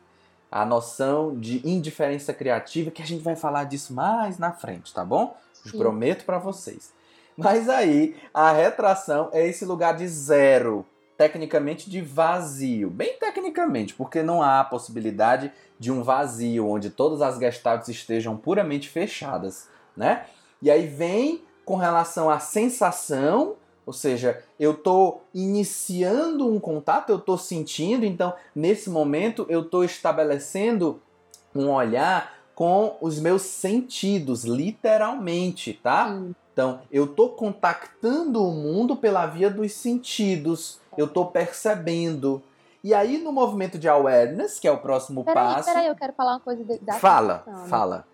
[0.51, 5.03] A noção de indiferença criativa, que a gente vai falar disso mais na frente, tá
[5.03, 5.35] bom?
[5.79, 6.93] Prometo para vocês.
[7.37, 10.85] Mas aí, a retração é esse lugar de zero,
[11.17, 12.89] tecnicamente de vazio.
[12.89, 18.89] Bem tecnicamente, porque não há possibilidade de um vazio onde todas as gestaltes estejam puramente
[18.89, 20.25] fechadas, né?
[20.61, 27.17] E aí vem com relação à sensação, ou seja, eu estou iniciando um contato, eu
[27.17, 31.01] estou sentindo, então nesse momento eu estou estabelecendo
[31.53, 36.09] um olhar com os meus sentidos, literalmente, tá?
[36.09, 36.33] Sim.
[36.53, 42.41] Então, eu estou contactando o mundo pela via dos sentidos, eu estou percebendo.
[42.81, 45.67] E aí, no movimento de awareness, que é o próximo peraí, passo.
[45.67, 47.67] Peraí, eu quero falar uma coisa da Fala, sensação, né?
[47.67, 48.05] fala.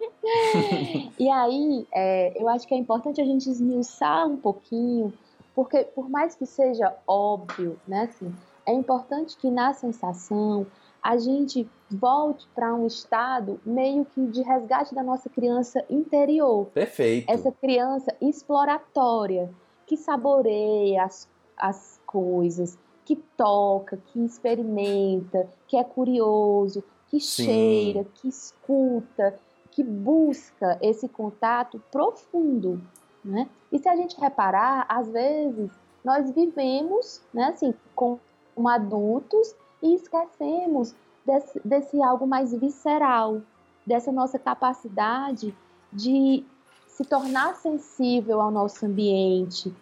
[1.18, 5.14] e aí, é, eu acho que é importante a gente esmiuçar um pouquinho,
[5.54, 8.34] porque por mais que seja óbvio, né, assim,
[8.66, 10.66] é importante que na sensação
[11.02, 16.66] a gente volte para um estado meio que de resgate da nossa criança interior.
[16.66, 17.30] Perfeito.
[17.30, 19.50] Essa criança exploratória,
[19.84, 27.44] que saboreia as, as coisas, que toca, que experimenta, que é curioso, que Sim.
[27.44, 29.38] cheira, que escuta,
[29.72, 32.80] que busca esse contato profundo,
[33.24, 33.48] né?
[33.72, 35.70] E se a gente reparar, às vezes
[36.04, 38.20] nós vivemos, né, assim, como
[38.68, 40.94] adultos e esquecemos
[41.26, 43.42] desse, desse algo mais visceral,
[43.86, 45.54] dessa nossa capacidade
[45.92, 46.44] de
[46.86, 49.74] se tornar sensível ao nosso ambiente.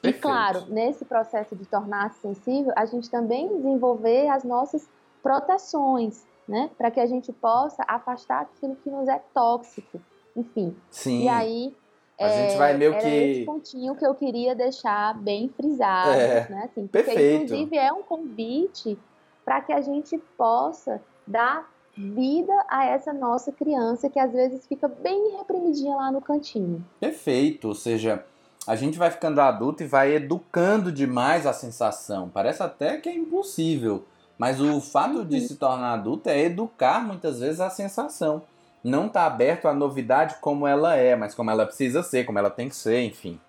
[0.00, 0.18] Perfeito.
[0.18, 4.88] E claro, nesse processo de tornar-se sensível, a gente também desenvolver as nossas
[5.22, 6.70] proteções, né?
[6.78, 10.00] Para que a gente possa afastar aquilo que nos é tóxico.
[10.36, 10.76] Enfim.
[10.90, 11.24] Sim.
[11.24, 11.76] E aí
[12.18, 13.08] a é, gente vai meio era que.
[13.08, 16.62] esse pontinho que eu queria deixar bem frisado, é, né?
[16.64, 17.44] Assim, porque, perfeito.
[17.44, 18.98] inclusive, é um convite
[19.44, 24.86] para que a gente possa dar vida a essa nossa criança que às vezes fica
[24.86, 26.84] bem reprimidinha lá no cantinho.
[27.00, 28.24] Perfeito, ou seja,
[28.66, 32.28] a gente vai ficando adulto e vai educando demais a sensação.
[32.28, 34.04] Parece até que é impossível
[34.36, 38.42] Mas o fato de se tornar adulto é educar muitas vezes a sensação.
[38.82, 42.50] Não está aberto à novidade como ela é, mas como ela precisa ser, como ela
[42.50, 43.40] tem que ser, enfim.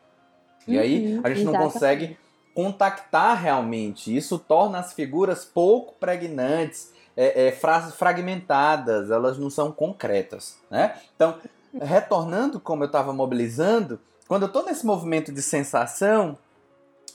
[0.67, 2.17] E uhum, aí a gente não consegue
[2.53, 4.15] contactar realmente.
[4.15, 10.57] Isso torna as figuras pouco pregnantes, é, é, frases fragmentadas, elas não são concretas.
[10.69, 10.95] Né?
[11.15, 11.35] Então,
[11.81, 16.37] retornando como eu estava mobilizando, quando eu estou nesse movimento de sensação,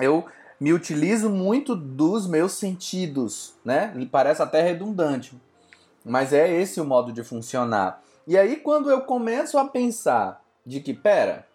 [0.01, 0.25] eu
[0.59, 3.93] me utilizo muito dos meus sentidos, né?
[4.11, 5.39] Parece até redundante,
[6.05, 8.03] mas é esse o modo de funcionar.
[8.27, 11.47] E aí quando eu começo a pensar de que, pera,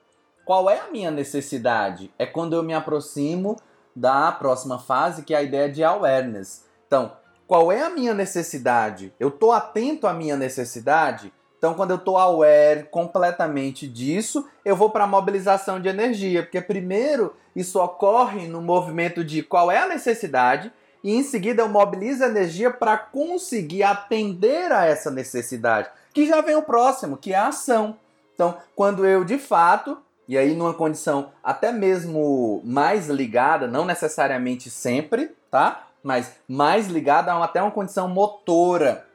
[0.46, 2.12] qual é a minha necessidade?
[2.18, 3.56] É quando eu me aproximo
[3.96, 6.66] da próxima fase, que é a ideia de awareness.
[6.88, 7.12] Então,
[7.48, 9.14] qual é a minha necessidade?
[9.20, 11.34] Eu estou atento à minha necessidade?
[11.58, 16.62] Então, quando eu estou aware completamente disso, eu vou para a mobilização de energia, porque
[16.62, 20.72] primeiro isso ocorre no movimento de qual é a necessidade,
[21.04, 26.42] e em seguida eu mobilizo a energia para conseguir atender a essa necessidade, que já
[26.42, 27.96] vem o próximo, que é a ação.
[28.36, 34.70] Então, quando eu de fato, e aí numa condição até mesmo mais ligada, não necessariamente
[34.70, 35.88] sempre, tá?
[36.04, 39.06] Mas mais ligada a até uma condição motora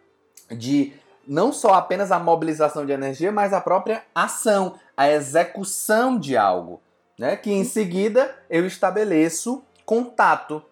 [0.50, 0.92] de
[1.26, 6.82] não só apenas a mobilização de energia, mas a própria ação, a execução de algo,
[7.18, 7.36] né?
[7.36, 10.62] Que em seguida eu estabeleço contato,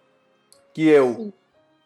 [0.72, 1.32] que eu Sim.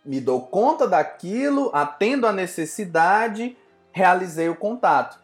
[0.05, 3.57] me dou conta daquilo, atendo a necessidade,
[3.93, 5.19] realizei o contato.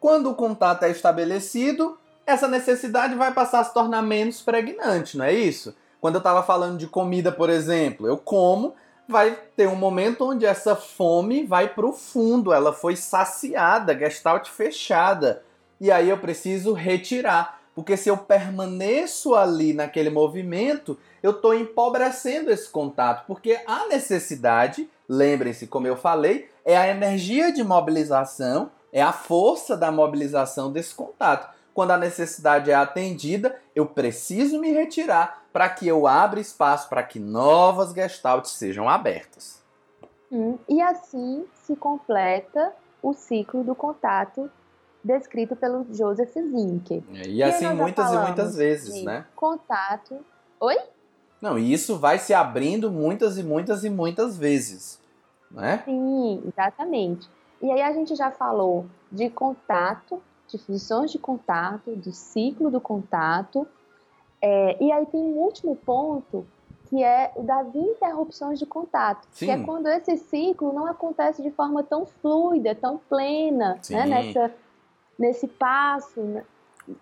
[0.00, 5.24] Quando o contato é estabelecido, essa necessidade vai passar a se tornar menos pregnante, não
[5.24, 5.74] é isso?
[6.00, 8.74] Quando eu estava falando de comida, por exemplo, eu como,
[9.08, 14.48] vai ter um momento onde essa fome vai para o fundo, ela foi saciada, gestalt
[14.48, 15.42] fechada.
[15.80, 22.50] E aí eu preciso retirar, porque se eu permaneço ali naquele movimento, eu estou empobrecendo
[22.50, 29.00] esse contato, porque a necessidade, lembrem-se, como eu falei, é a energia de mobilização, é
[29.00, 31.54] a força da mobilização desse contato.
[31.72, 37.04] Quando a necessidade é atendida, eu preciso me retirar para que eu abra espaço para
[37.04, 39.62] que novas gestaltes sejam abertas.
[40.32, 44.50] Hum, e assim se completa o ciclo do contato
[45.08, 47.02] descrito pelo Joseph Zinke.
[47.26, 49.26] E assim muitas e muitas vezes, né?
[49.34, 50.18] Contato.
[50.60, 50.76] Oi?
[51.40, 55.00] Não, e isso vai se abrindo muitas e muitas e muitas vezes,
[55.50, 55.82] né?
[55.84, 57.28] Sim, exatamente.
[57.60, 62.80] E aí a gente já falou de contato de funções de contato, do ciclo do
[62.80, 63.66] contato.
[64.40, 66.46] É, e aí tem um último ponto
[66.88, 69.44] que é o das interrupções de contato, Sim.
[69.44, 74.50] que é quando esse ciclo não acontece de forma tão fluida, tão plena, né, nessa,
[75.18, 76.44] nesse passo né,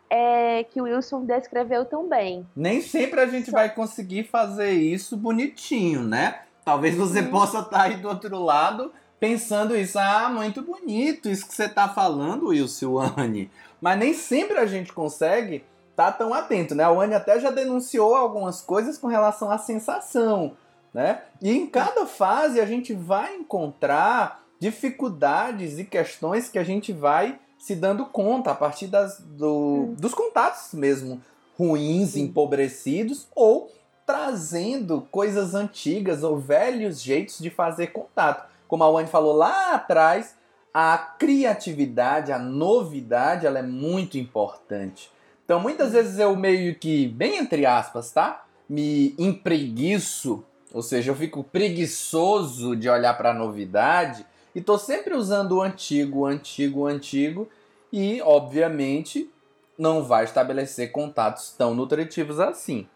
[0.08, 2.46] é, que o Wilson descreveu tão bem.
[2.56, 3.56] Nem sempre a gente Só...
[3.56, 6.40] vai conseguir fazer isso bonitinho, né?
[6.64, 9.98] Talvez você possa estar aí do outro lado pensando isso.
[9.98, 13.50] Ah, muito bonito isso que você está falando, Wilson Anne.
[13.80, 16.84] Mas nem sempre a gente consegue estar tá tão atento, né?
[16.84, 20.56] A Anne até já denunciou algumas coisas com relação à sensação,
[20.92, 21.22] né?
[21.40, 27.38] E em cada fase a gente vai encontrar dificuldades e questões que a gente vai
[27.58, 29.96] se dando conta a partir das, do, hum.
[29.98, 31.20] dos contatos mesmo
[31.58, 33.70] ruins, empobrecidos ou
[34.04, 40.36] trazendo coisas antigas ou velhos jeitos de fazer contato como a Wayne falou lá atrás,
[40.72, 45.10] a criatividade, a novidade, ela é muito importante.
[45.44, 48.44] Então, muitas vezes eu meio que, bem entre aspas, tá?
[48.68, 55.14] Me empreguiço, ou seja, eu fico preguiçoso de olhar para a novidade e tô sempre
[55.14, 57.46] usando o antigo, o antigo, o antigo
[57.92, 59.30] e, obviamente,
[59.78, 62.88] não vai estabelecer contatos tão nutritivos assim.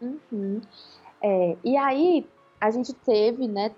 [0.00, 0.60] Uhum.
[1.20, 2.24] É, e aí,
[2.60, 3.68] a gente teve, né,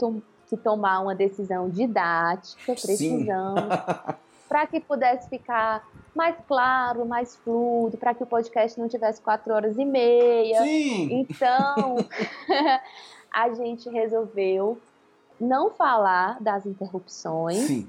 [0.46, 3.70] que tomar uma decisão didática, precisamos,
[4.46, 5.82] para que pudesse ficar
[6.14, 10.62] mais claro, mais fluido, para que o podcast não tivesse quatro horas e meia.
[10.62, 11.08] Sim.
[11.10, 11.96] Então,
[13.32, 14.78] a gente resolveu
[15.40, 17.58] não falar das interrupções.
[17.58, 17.88] Sim.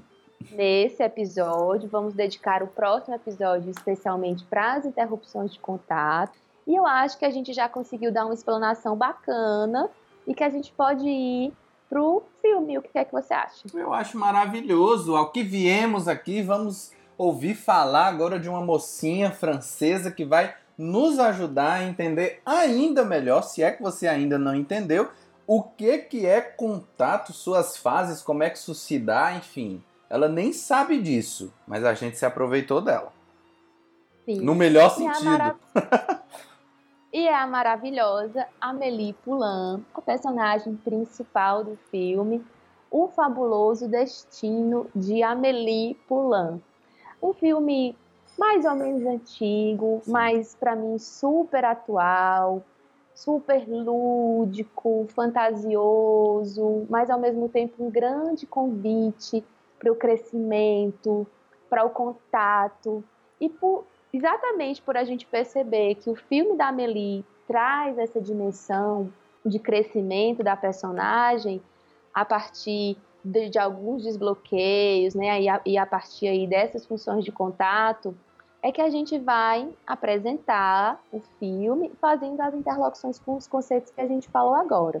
[0.52, 6.38] Nesse episódio, vamos dedicar o próximo episódio especialmente para as interrupções de contato.
[6.66, 9.88] E eu acho que a gente já conseguiu dar uma explanação bacana
[10.26, 11.52] e que a gente pode ir
[11.88, 12.76] pro filme.
[12.76, 13.62] O que é que você acha?
[13.74, 15.16] Eu acho maravilhoso.
[15.16, 21.18] Ao que viemos aqui, vamos ouvir falar agora de uma mocinha francesa que vai nos
[21.18, 25.08] ajudar a entender ainda melhor, se é que você ainda não entendeu,
[25.46, 29.82] o que que é contato, suas fases, como é que isso se dá, enfim.
[30.08, 33.12] Ela nem sabe disso, mas a gente se aproveitou dela.
[34.24, 34.40] Sim.
[34.40, 35.58] No melhor e sentido.
[37.12, 42.44] E é a maravilhosa Amélie Poulain, a personagem principal do filme.
[42.90, 46.60] O Fabuloso Destino de Amélie Poulain.
[47.22, 47.96] Um filme
[48.38, 50.12] mais ou menos antigo, Sim.
[50.12, 52.62] mas para mim super atual,
[53.16, 59.42] super lúdico, fantasioso, mas ao mesmo tempo um grande convite
[59.78, 61.26] para o crescimento,
[61.68, 63.02] para o contato.
[63.40, 69.10] E por, exatamente por a gente perceber que o filme da Amélie traz essa dimensão
[69.44, 71.62] de crescimento da personagem
[72.12, 77.24] a partir de, de alguns desbloqueios, né, e a, e a partir aí dessas funções
[77.24, 78.14] de contato,
[78.66, 84.00] é que a gente vai apresentar o filme fazendo as interlocuções com os conceitos que
[84.00, 85.00] a gente falou agora.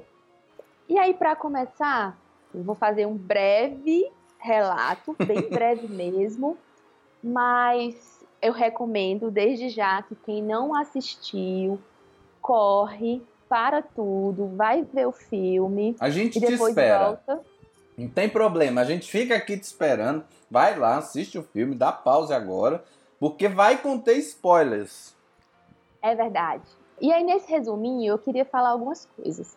[0.88, 2.16] E aí, para começar,
[2.54, 4.08] eu vou fazer um breve
[4.38, 6.56] relato, bem breve mesmo,
[7.20, 11.76] mas eu recomendo desde já que quem não assistiu,
[12.40, 15.96] corre, para tudo, vai ver o filme.
[15.98, 17.06] A gente e te espera.
[17.06, 17.40] Volta.
[17.98, 20.24] Não tem problema, a gente fica aqui te esperando.
[20.48, 22.84] Vai lá, assiste o filme, dá pause agora,
[23.18, 25.14] porque vai conter spoilers.
[26.02, 26.64] É verdade.
[27.00, 29.56] E aí, nesse resuminho, eu queria falar algumas coisas.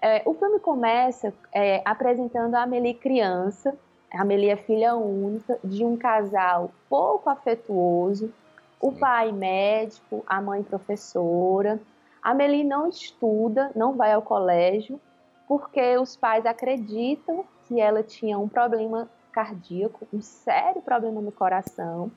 [0.00, 3.76] É, o filme começa é, apresentando a Amelie criança.
[4.12, 8.32] A Amelie é filha única de um casal pouco afetuoso.
[8.80, 11.80] O pai médico, a mãe professora.
[12.22, 15.00] A Amelie não estuda, não vai ao colégio,
[15.48, 22.10] porque os pais acreditam que ela tinha um problema cardíaco, um sério problema no coração,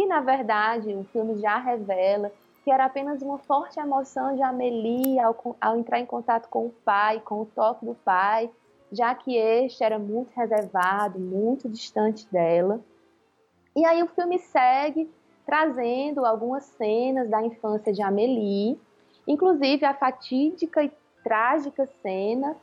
[0.00, 2.32] que na verdade o filme já revela
[2.64, 6.74] que era apenas uma forte emoção de Amelie ao, ao entrar em contato com o
[6.82, 8.50] pai, com o toque do pai,
[8.90, 12.80] já que este era muito reservado, muito distante dela.
[13.76, 15.10] E aí o filme segue
[15.44, 18.80] trazendo algumas cenas da infância de Amelie,
[19.28, 20.90] inclusive a fatídica e
[21.22, 22.56] trágica cena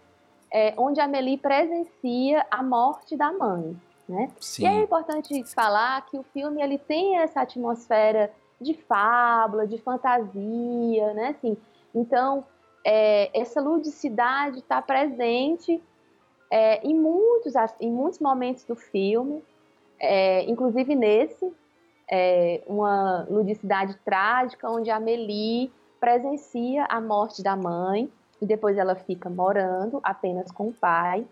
[0.51, 3.79] é, onde Amelie presencia a morte da mãe.
[4.07, 4.31] Né?
[4.39, 4.63] Sim.
[4.63, 11.13] E é importante falar que o filme ele tem essa atmosfera de fábula, de fantasia,
[11.13, 11.35] né?
[11.37, 11.57] Assim,
[11.93, 12.45] então,
[12.85, 15.83] é, essa ludicidade está presente
[16.49, 19.43] é, em, muitos, em muitos momentos do filme,
[19.99, 21.53] é, inclusive nesse,
[22.09, 28.09] é, uma ludicidade trágica, onde a Amélie presencia a morte da mãe
[28.41, 31.25] e depois ela fica morando apenas com o pai.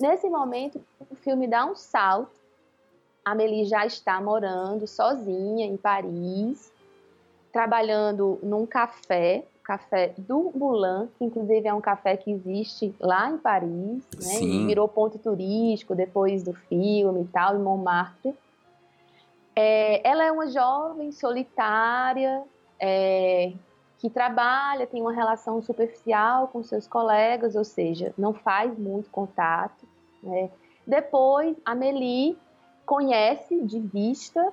[0.00, 2.34] Nesse momento, o filme dá um salto.
[3.24, 6.72] A Amélie já está morando sozinha em Paris,
[7.52, 13.38] trabalhando num café, café do Moulin, que inclusive é um café que existe lá em
[13.38, 14.66] Paris, né?
[14.66, 18.34] virou ponto turístico depois do filme e tal, em Montmartre.
[19.56, 22.44] É, ela é uma jovem solitária,
[22.78, 23.52] é,
[23.98, 29.86] que trabalha, tem uma relação superficial com seus colegas, ou seja, não faz muito contato.
[30.22, 30.50] Né?
[30.86, 31.74] Depois, a
[32.84, 34.52] conhece de vista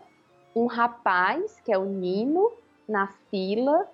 [0.56, 2.52] um rapaz, que é o Nino,
[2.88, 3.88] na fila.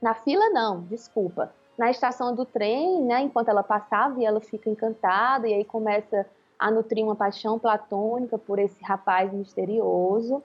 [0.00, 1.52] Na fila, não, desculpa.
[1.76, 6.26] Na estação do trem, né, enquanto ela passava, e ela fica encantada, e aí começa
[6.58, 10.42] a nutrir uma paixão platônica por esse rapaz misterioso.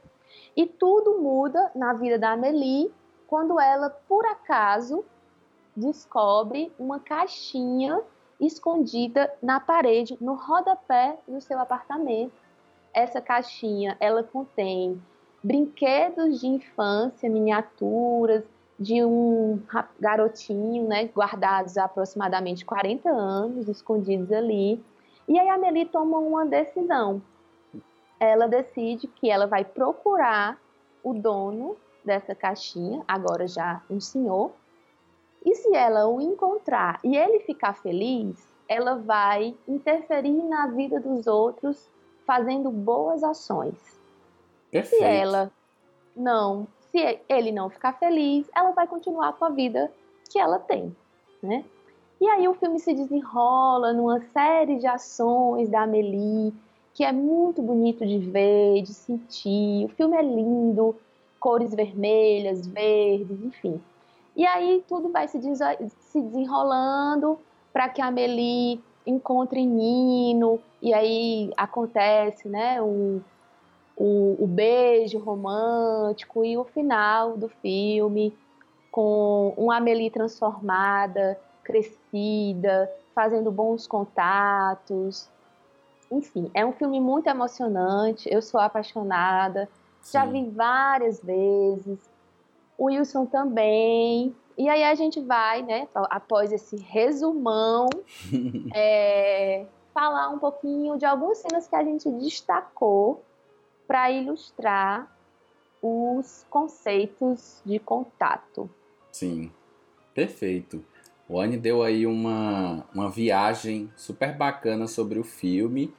[0.55, 2.91] E tudo muda na vida da Amelie
[3.29, 5.05] quando ela, por acaso,
[5.75, 8.01] descobre uma caixinha
[8.41, 12.33] escondida na parede, no rodapé do seu apartamento.
[12.91, 14.99] Essa caixinha, ela contém
[15.43, 18.43] brinquedos de infância, miniaturas
[18.79, 19.61] de um
[19.99, 24.83] garotinho, né, guardados há aproximadamente 40 anos, escondidos ali.
[25.27, 27.21] E aí a Amelie toma uma decisão.
[28.19, 30.57] Ela decide que ela vai procurar
[31.03, 34.51] o dono dessa caixinha, agora já um senhor.
[35.45, 38.37] E se ela o encontrar e ele ficar feliz,
[38.67, 41.89] ela vai interferir na vida dos outros
[42.25, 43.99] fazendo boas ações.
[44.69, 45.03] Perfeito.
[45.03, 45.51] Se ela
[46.15, 49.91] não, se ele não ficar feliz, ela vai continuar com a vida
[50.29, 50.95] que ela tem,
[51.41, 51.65] né?
[52.21, 56.53] E aí o filme se desenrola numa série de ações da Amelie,
[56.93, 59.85] que é muito bonito de ver, de sentir.
[59.85, 60.95] O filme é lindo,
[61.39, 63.81] cores vermelhas, verdes, enfim.
[64.35, 67.39] E aí tudo vai se, se desenrolando
[67.73, 73.21] para que a Amelie encontre Nino, e aí acontece né, o,
[73.97, 78.33] o, o beijo romântico e o final do filme
[78.91, 85.29] com uma Amelie transformada, crescida, fazendo bons contatos.
[86.11, 88.27] Enfim, é um filme muito emocionante.
[88.31, 89.69] Eu sou apaixonada.
[90.09, 90.17] Sim.
[90.17, 91.99] Já vi várias vezes.
[92.77, 94.35] O Wilson também.
[94.57, 97.87] E aí a gente vai, né, após esse resumão,
[98.73, 103.23] é, falar um pouquinho de algumas cenas que a gente destacou
[103.87, 105.15] para ilustrar
[105.81, 108.69] os conceitos de contato.
[109.11, 109.51] Sim,
[110.13, 110.83] perfeito.
[111.27, 115.93] O Anne deu aí uma, uma viagem super bacana sobre o filme,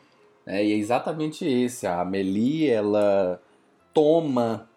[0.44, 0.62] né?
[0.64, 1.86] e é exatamente esse.
[1.86, 3.40] A Amelie, ela
[3.93, 4.68] toma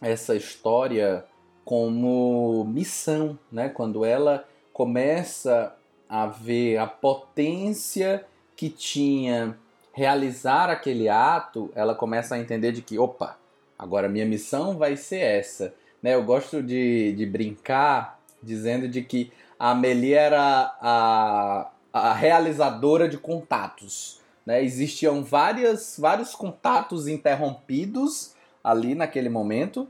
[0.00, 1.24] essa história
[1.64, 3.68] como missão, né?
[3.68, 5.74] Quando ela começa
[6.08, 8.24] a ver a potência
[8.56, 9.56] que tinha
[9.92, 13.36] realizar aquele ato, ela começa a entender de que, opa,
[13.78, 15.74] agora minha missão vai ser essa.
[16.02, 16.14] Né?
[16.14, 23.18] Eu gosto de, de brincar dizendo de que a Amelie era a, a realizadora de
[23.18, 24.20] contatos.
[24.46, 24.64] Né?
[24.64, 29.88] Existiam várias, vários contatos interrompidos ali naquele momento,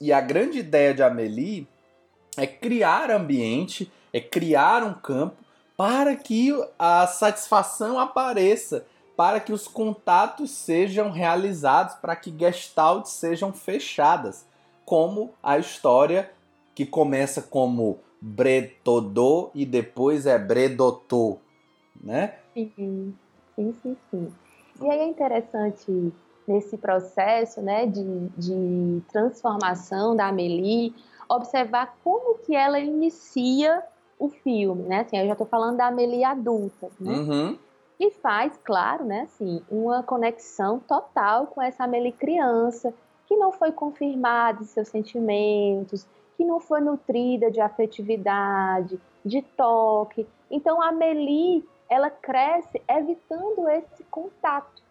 [0.00, 1.66] e a grande ideia de Amelie
[2.36, 5.36] é criar ambiente, é criar um campo
[5.76, 8.86] para que a satisfação apareça,
[9.16, 14.46] para que os contatos sejam realizados, para que gestalts sejam fechadas,
[14.84, 16.30] como a história
[16.74, 21.38] que começa como Bretodô e depois é Bredotô,
[22.00, 22.36] né?
[22.54, 22.72] Sim,
[23.56, 24.32] sim, sim, sim.
[24.80, 26.12] E aí é interessante
[26.48, 30.94] nesse processo né, de, de transformação da Amélie,
[31.28, 33.82] observar como que ela inicia
[34.18, 35.00] o filme, né?
[35.00, 37.12] Assim, eu já estou falando da Amélie adulta, né?
[37.12, 37.58] Uhum.
[38.00, 42.94] E faz, claro, né, assim, uma conexão total com essa Amélie criança,
[43.26, 50.26] que não foi confirmada em seus sentimentos, que não foi nutrida de afetividade, de toque.
[50.50, 54.82] Então, a Amélie, ela cresce evitando esse contato.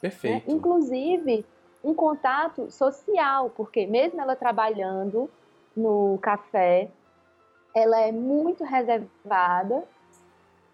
[0.00, 0.48] Perfeito.
[0.48, 0.54] Né?
[0.54, 1.44] Inclusive,
[1.82, 5.30] um contato social, porque mesmo ela trabalhando
[5.76, 6.90] no café,
[7.74, 9.84] ela é muito reservada,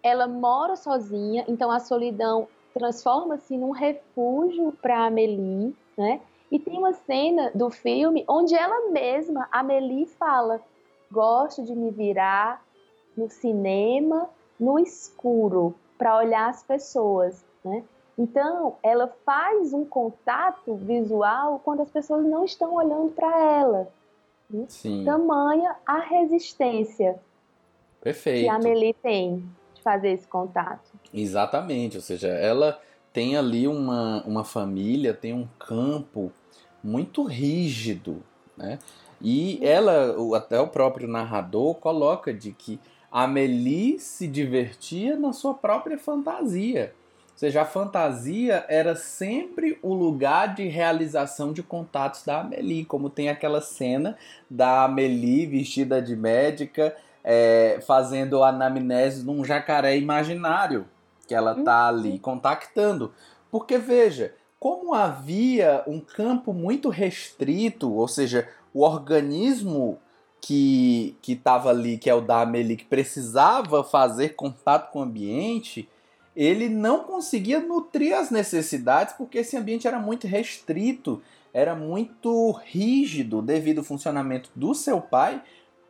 [0.01, 6.21] ela mora sozinha, então a solidão transforma-se num refúgio para a Amelie, né?
[6.51, 10.61] E tem uma cena do filme onde ela mesma, a Amelie, fala:
[11.11, 12.63] gosto de me virar
[13.15, 17.83] no cinema, no escuro, para olhar as pessoas, né?
[18.17, 23.87] Então, ela faz um contato visual quando as pessoas não estão olhando para ela.
[24.49, 24.65] Né?
[24.69, 25.03] Sim.
[25.03, 27.19] Tamanha a resistência
[28.01, 28.43] Perfeito.
[28.43, 29.43] que a Amelie tem
[29.73, 30.91] de fazer esse contato.
[31.13, 32.79] Exatamente, ou seja, ela
[33.11, 36.31] tem ali uma, uma família, tem um campo
[36.83, 38.21] muito rígido,
[38.55, 38.79] né?
[39.21, 42.79] E ela, até o próprio narrador, coloca de que
[43.11, 46.93] a Amelie se divertia na sua própria fantasia.
[47.35, 53.09] Ou seja, a fantasia era sempre o lugar de realização de contatos da Amelie, como
[53.09, 54.17] tem aquela cena
[54.49, 60.85] da Amelie vestida de médica é, fazendo anamnese num jacaré imaginário
[61.27, 62.19] que ela está ali uhum.
[62.19, 63.11] contactando.
[63.51, 69.99] Porque veja, como havia um campo muito restrito, ou seja, o organismo
[70.39, 75.89] que estava ali, que é o da Amelie, que precisava fazer contato com o ambiente,
[76.35, 81.21] ele não conseguia nutrir as necessidades porque esse ambiente era muito restrito,
[81.53, 85.41] era muito rígido devido ao funcionamento do seu pai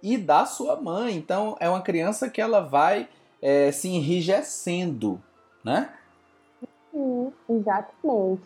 [0.04, 1.16] e da sua mãe.
[1.16, 3.10] Então é uma criança que ela vai
[3.41, 5.20] é, se enrijecendo,
[5.64, 5.91] né?
[6.91, 8.43] Sim, exatamente.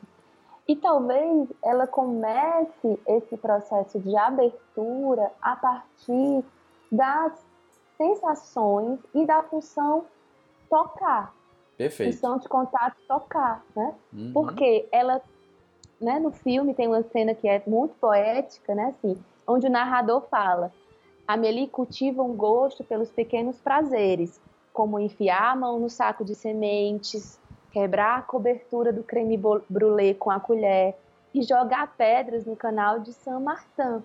[0.68, 6.46] E talvez ela comece esse processo de abertura a partir
[6.92, 7.34] das
[7.98, 10.06] sensações e da função
[10.70, 11.34] tocar.
[11.80, 12.12] Perfeito.
[12.12, 13.96] Função de contato tocar, né?
[14.12, 14.34] Uhum.
[14.34, 15.22] Porque ela,
[16.00, 19.18] né, no filme tem uma cena que é muito poética, né, assim,
[19.48, 20.74] onde o narrador fala:
[21.26, 24.42] Amelie cultiva um gosto pelos pequenos prazeres,
[24.74, 27.40] como enfiar a mão no saco de sementes,
[27.72, 30.98] quebrar a cobertura do creme brulee com a colher
[31.34, 34.04] e jogar pedras no canal de Saint-Martin.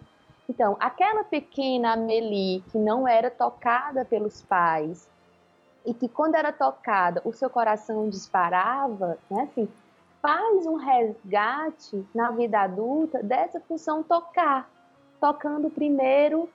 [0.49, 5.09] Então, aquela pequena Amélie que não era tocada pelos pais,
[5.85, 9.69] e que quando era tocada o seu coração disparava, né, assim,
[10.23, 14.71] faz um resgate na vida adulta dessa função tocar,
[15.21, 16.49] tocando primeiro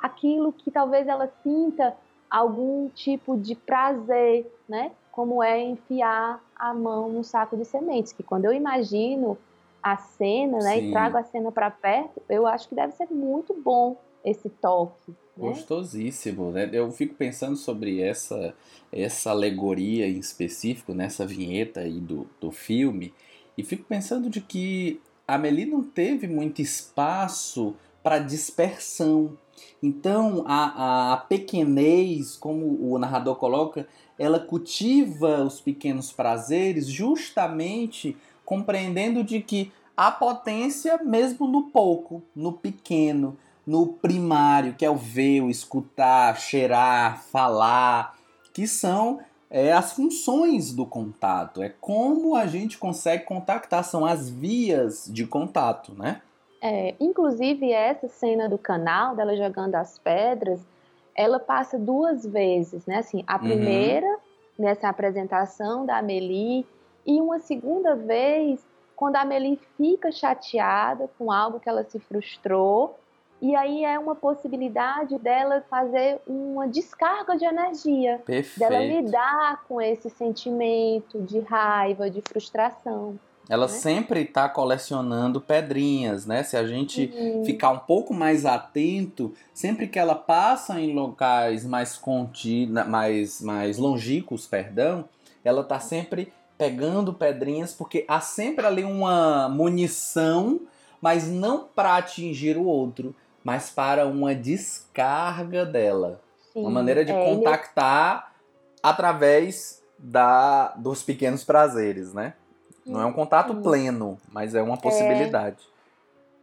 [0.00, 1.96] aquilo que talvez ela sinta
[2.28, 4.90] algum tipo de prazer, né?
[5.12, 9.38] Como é enfiar a mão no saco de sementes, que quando eu imagino
[9.80, 10.88] a cena, né, Sim.
[10.88, 15.14] e trago a cena para perto, eu acho que deve ser muito bom esse toque.
[15.36, 15.48] Né?
[15.48, 16.68] Gostosíssimo, né?
[16.72, 18.54] Eu fico pensando sobre essa,
[18.92, 23.12] essa alegoria em específico, nessa vinheta aí do, do filme,
[23.56, 29.36] e fico pensando de que a Amelie não teve muito espaço para dispersão.
[29.82, 39.24] Então, a, a pequenez, como o narrador coloca, ela cultiva os pequenos prazeres justamente compreendendo
[39.24, 45.40] de que há potência mesmo no pouco, no pequeno, no primário, que é o ver,
[45.40, 48.16] o escutar, cheirar, falar,
[48.52, 54.28] que são é, as funções do contato, é como a gente consegue contactar, são as
[54.28, 56.20] vias de contato, né?
[56.60, 60.60] É, inclusive essa cena do canal dela jogando as pedras,
[61.14, 62.98] ela passa duas vezes, né?
[62.98, 63.40] Assim, a uhum.
[63.40, 64.16] primeira uhum.
[64.58, 66.66] nessa apresentação da Amelie
[67.06, 68.64] e uma segunda vez
[68.96, 72.98] quando a Amelie fica chateada com algo que ela se frustrou
[73.44, 78.58] e aí é uma possibilidade dela fazer uma descarga de energia, Perfeito.
[78.58, 83.18] dela lidar com esse sentimento de raiva, de frustração.
[83.46, 83.72] Ela né?
[83.72, 86.42] sempre está colecionando pedrinhas, né?
[86.42, 87.44] Se a gente uhum.
[87.44, 93.76] ficar um pouco mais atento, sempre que ela passa em locais mais contidos, mais, mais
[93.76, 95.04] longínquos, perdão,
[95.44, 100.62] ela está sempre pegando pedrinhas, porque há sempre ali uma munição,
[100.98, 103.14] mas não para atingir o outro,
[103.44, 106.20] mas para uma descarga dela.
[106.52, 108.80] Sim, uma maneira de é, contactar ele...
[108.82, 112.34] através da, dos pequenos prazeres, né?
[112.86, 113.62] Não é um contato Sim.
[113.62, 115.68] pleno, mas é uma possibilidade.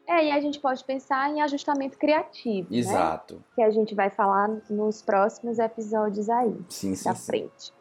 [0.07, 0.13] É...
[0.13, 2.67] é, e a gente pode pensar em ajustamento criativo.
[2.71, 2.77] Né?
[2.77, 3.35] Exato.
[3.35, 3.41] Né?
[3.55, 6.55] Que a gente vai falar nos próximos episódios aí.
[6.69, 7.03] Sim, sim.
[7.03, 7.73] Da frente.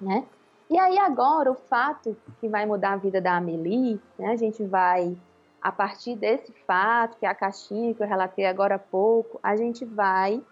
[0.00, 0.24] né?
[0.68, 4.28] E aí agora o fato que vai mudar a vida da Amelie, né?
[4.28, 5.16] A gente vai
[5.62, 9.56] a partir desse fato, que é a caixinha que eu relatei agora há pouco, a
[9.56, 10.42] gente vai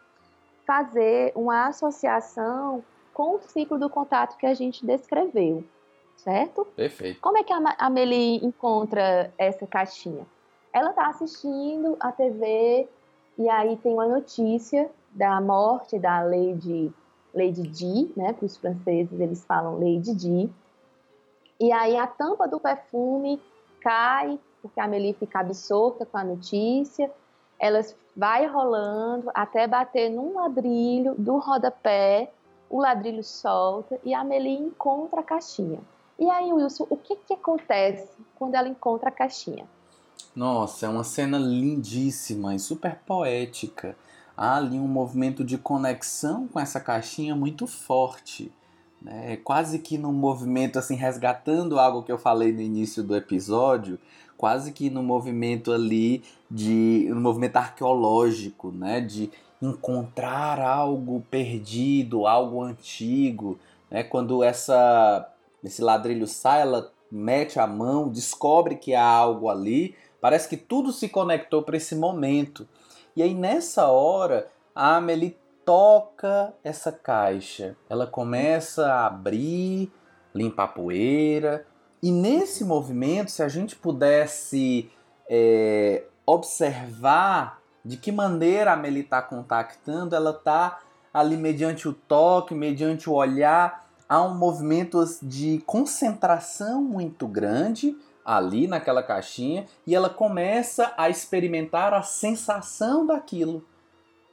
[0.66, 2.84] fazer uma associação
[3.14, 5.64] com o ciclo do contato que a gente descreveu,
[6.16, 6.64] certo?
[6.76, 7.20] Perfeito.
[7.20, 10.26] Como é que a Amelie encontra essa caixinha?
[10.72, 12.86] Ela está assistindo a TV
[13.38, 16.92] e aí tem uma notícia da morte da Lady,
[17.34, 18.34] Lady Di, né?
[18.34, 20.50] Para os franceses eles falam Lady Di.
[21.58, 23.40] E aí a tampa do perfume
[23.80, 24.38] cai
[24.68, 27.10] porque a Amelie fica absorta com a notícia,
[27.58, 27.80] ela
[28.16, 32.30] vai rolando até bater num ladrilho do rodapé,
[32.70, 35.80] o ladrilho solta e a Amelie encontra a caixinha.
[36.18, 39.66] E aí, Wilson, o que, que acontece quando ela encontra a caixinha?
[40.34, 43.96] Nossa, é uma cena lindíssima e super poética.
[44.36, 48.52] Há ali um movimento de conexão com essa caixinha muito forte.
[49.00, 49.36] Né?
[49.38, 53.98] Quase que num movimento assim, resgatando algo que eu falei no início do episódio,
[54.36, 59.30] quase que no movimento ali de no movimento arqueológico, né, de
[59.60, 63.58] encontrar algo perdido, algo antigo,
[63.90, 64.04] né?
[64.04, 65.28] Quando essa
[65.62, 70.92] esse ladrilho sai, ela mete a mão, descobre que há algo ali, parece que tudo
[70.92, 72.68] se conectou para esse momento.
[73.16, 75.36] E aí nessa hora, a Amelie
[75.68, 77.76] toca essa caixa.
[77.90, 79.92] Ela começa a abrir,
[80.34, 81.66] limpar a poeira,
[82.02, 84.90] e nesse movimento, se a gente pudesse
[85.28, 90.78] é, observar de que maneira a Meli está contactando, ela está
[91.12, 97.94] ali mediante o toque, mediante o olhar, há um movimento de concentração muito grande
[98.24, 103.66] ali naquela caixinha e ela começa a experimentar a sensação daquilo.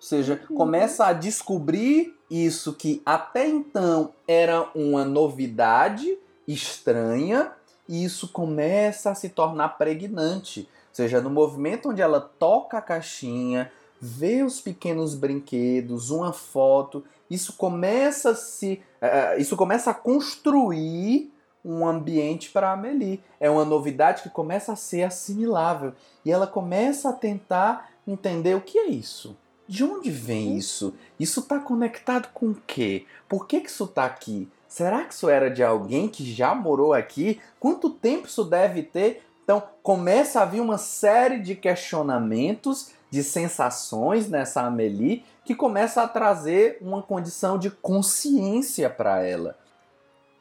[0.06, 0.56] Ou seja, uhum.
[0.56, 6.16] começa a descobrir isso que até então era uma novidade,
[6.48, 7.52] estranha
[7.90, 10.60] e isso começa a se tornar pregnante.
[10.60, 17.04] Ou seja, no movimento onde ela toca a caixinha, vê os pequenos brinquedos, uma foto,
[17.28, 21.34] isso começa a se, uh, isso começa a construir
[21.64, 23.24] um ambiente para a Amelie.
[23.40, 25.94] É uma novidade que começa a ser assimilável
[26.24, 29.36] e ela começa a tentar entender o que é isso.
[29.68, 30.94] De onde vem isso?
[31.20, 33.06] Isso está conectado com o quê?
[33.28, 34.48] Por que, que isso está aqui?
[34.68, 37.42] Será que isso era de alguém que já morou aqui?
[37.60, 39.24] Quanto tempo isso deve ter?
[39.44, 46.08] Então começa a vir uma série de questionamentos, de sensações nessa Amélie que começa a
[46.08, 49.56] trazer uma condição de consciência para ela.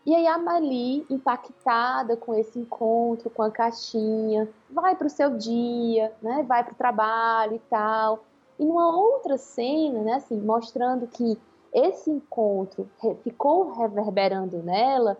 [0.07, 5.37] E aí a Amélie, impactada com esse encontro com a caixinha, vai para o seu
[5.37, 6.45] dia, né?
[6.47, 8.25] vai para o trabalho e tal.
[8.59, 11.39] E numa outra cena, né, assim, mostrando que
[11.73, 12.89] esse encontro
[13.23, 15.19] ficou reverberando nela,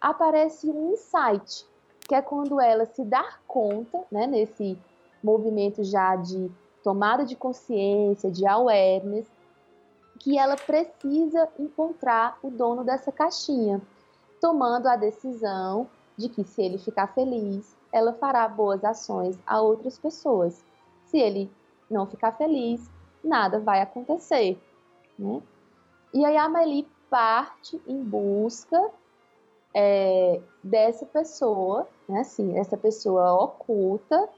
[0.00, 1.66] aparece um insight,
[2.08, 4.78] que é quando ela se dá conta, né, nesse
[5.22, 6.50] movimento já de
[6.84, 9.26] tomada de consciência, de awareness,
[10.20, 13.80] que ela precisa encontrar o dono dessa caixinha,
[14.40, 19.98] tomando a decisão de que se ele ficar feliz, ela fará boas ações a outras
[19.98, 20.62] pessoas.
[21.06, 21.50] Se ele
[21.90, 22.90] não ficar feliz,
[23.22, 24.58] nada vai acontecer.
[25.18, 25.42] Né?
[26.12, 28.90] E aí a Amelie parte em busca
[29.74, 32.20] é, dessa pessoa, né?
[32.20, 34.28] Assim, essa pessoa oculta.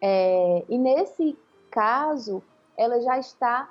[0.00, 1.36] É, e nesse
[1.70, 2.42] caso,
[2.76, 3.70] ela já está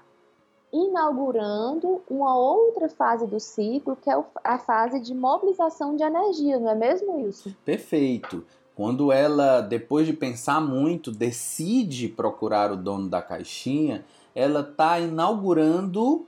[0.72, 6.70] inaugurando uma outra fase do ciclo, que é a fase de mobilização de energia, não
[6.70, 7.52] é mesmo, Wilson?
[7.66, 8.46] Perfeito.
[8.80, 16.26] Quando ela, depois de pensar muito, decide procurar o dono da caixinha, ela está inaugurando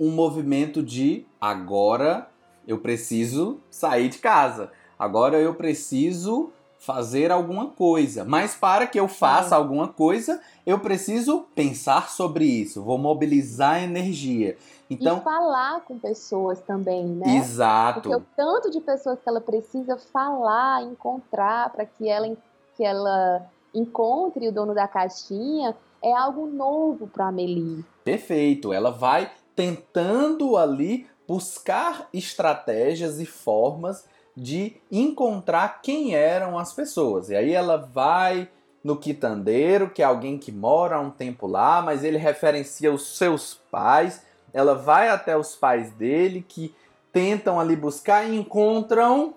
[0.00, 2.28] um movimento de agora
[2.66, 6.50] eu preciso sair de casa, agora eu preciso
[6.80, 8.24] fazer alguma coisa.
[8.24, 9.58] Mas para que eu faça é.
[9.58, 14.56] alguma coisa, eu preciso pensar sobre isso, vou mobilizar energia.
[14.90, 17.36] Então, e falar com pessoas também, né?
[17.36, 18.00] Exato.
[18.00, 22.36] Porque o tanto de pessoas que ela precisa falar, encontrar para que ela
[22.76, 27.84] que ela encontre o dono da caixinha é algo novo para a Amelie.
[28.04, 28.72] Perfeito.
[28.72, 37.28] Ela vai tentando ali buscar estratégias e formas de encontrar quem eram as pessoas.
[37.28, 38.48] E aí ela vai
[38.82, 43.18] no quitandeiro, que é alguém que mora há um tempo lá, mas ele referencia os
[43.18, 44.24] seus pais.
[44.52, 46.74] Ela vai até os pais dele que
[47.12, 49.34] tentam ali buscar e encontram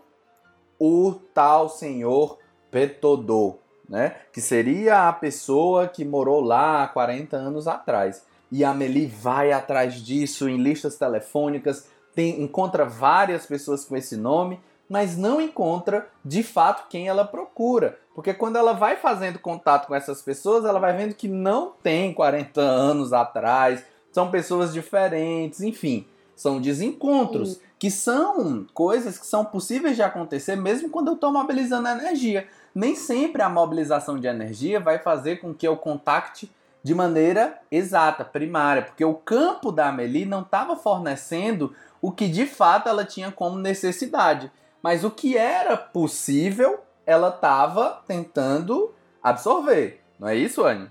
[0.80, 2.38] o tal senhor
[2.70, 3.58] Petodô,
[3.88, 4.16] né?
[4.32, 8.26] Que seria a pessoa que morou lá há 40 anos atrás.
[8.52, 14.18] E a Amelie vai atrás disso em listas telefônicas, tem, encontra várias pessoas com esse
[14.18, 14.60] nome
[14.92, 17.98] mas não encontra de fato quem ela procura.
[18.14, 22.14] Porque quando ela vai fazendo contato com essas pessoas, ela vai vendo que não tem
[22.14, 26.06] 40 anos atrás, são pessoas diferentes, enfim,
[26.36, 27.60] são desencontros, Sim.
[27.78, 32.48] que são coisas que são possíveis de acontecer mesmo quando eu estou mobilizando energia.
[32.74, 36.50] Nem sempre a mobilização de energia vai fazer com que eu contacte
[36.84, 42.48] de maneira exata, primária, porque o campo da Amelie não estava fornecendo o que de
[42.48, 44.52] fato ela tinha como necessidade.
[44.82, 48.92] Mas o que era possível, ela estava tentando
[49.22, 50.02] absorver.
[50.20, 50.90] Não é isso, Anne?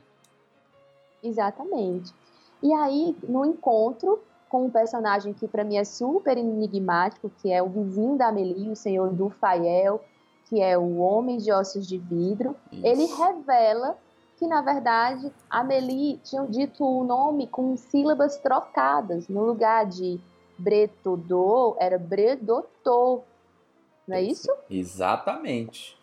[1.22, 2.12] Exatamente.
[2.62, 7.62] E aí, no encontro com um personagem que para mim é super enigmático, que é
[7.62, 10.02] o vizinho da Amelie, o senhor Dufael,
[10.48, 12.84] que é o homem de ossos de vidro, isso.
[12.84, 13.96] ele revela
[14.36, 20.20] que na verdade Amelie tinha dito o nome com sílabas trocadas, no lugar de
[20.58, 23.22] Bretodô era Bredotô,
[24.08, 24.52] não é isso?
[24.68, 25.96] Exatamente.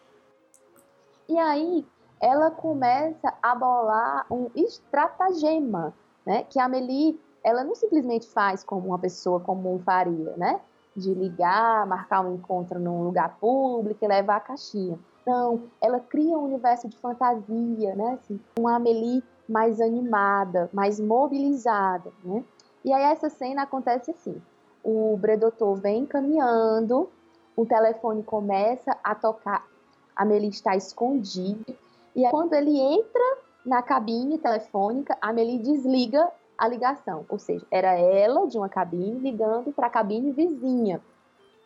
[1.28, 1.86] E aí
[2.22, 5.94] ela começa a bolar um estratagema,
[6.28, 6.44] né?
[6.44, 10.60] Que a Amelie, ela não simplesmente faz como uma pessoa comum faria, né?
[10.96, 15.00] De ligar, marcar um encontro num lugar público e levar a caixinha.
[15.26, 18.20] Não, ela cria um universo de fantasia, né?
[18.22, 22.44] Assim, uma Amelie mais animada, mais mobilizada, né?
[22.84, 24.42] E aí essa cena acontece assim.
[24.84, 27.10] O Bredotor vem caminhando
[27.58, 29.66] o telefone começa a tocar,
[30.16, 31.76] a Meli está escondida,
[32.16, 38.00] e quando ele entra na cabine telefônica, a Meli desliga a ligação, ou seja, era
[38.00, 41.02] ela de uma cabine ligando para a cabine vizinha.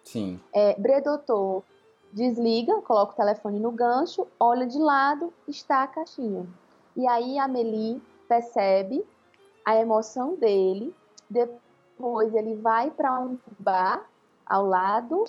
[0.04, 0.40] Sim.
[0.52, 1.62] É, Bredotor
[2.12, 6.46] desliga, coloca o telefone no gancho, olha de lado, está a caixinha.
[6.98, 9.06] E aí a Meli percebe
[9.64, 10.94] a emoção dele,
[11.30, 14.10] depois ele vai para um bar
[14.44, 15.24] ao lado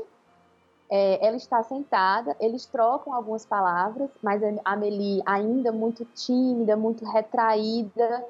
[0.95, 7.03] é, ela está sentada, eles trocam algumas palavras, mas a Amelie, ainda muito tímida, muito
[7.07, 8.23] retraída,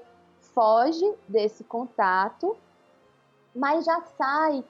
[0.54, 2.56] foge desse contato,
[3.52, 4.62] mas já sai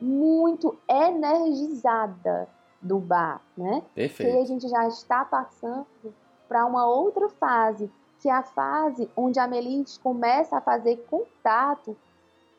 [0.00, 2.48] muito energizada
[2.80, 3.82] do bar, né?
[3.96, 4.32] Perfeito.
[4.32, 5.88] E a gente já está passando
[6.48, 7.90] para uma outra fase,
[8.20, 11.96] que é a fase onde a Amelie começa a fazer contato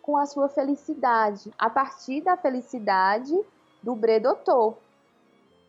[0.01, 1.49] com a sua felicidade.
[1.57, 3.33] A partir da felicidade,
[3.81, 4.75] do Bredotô.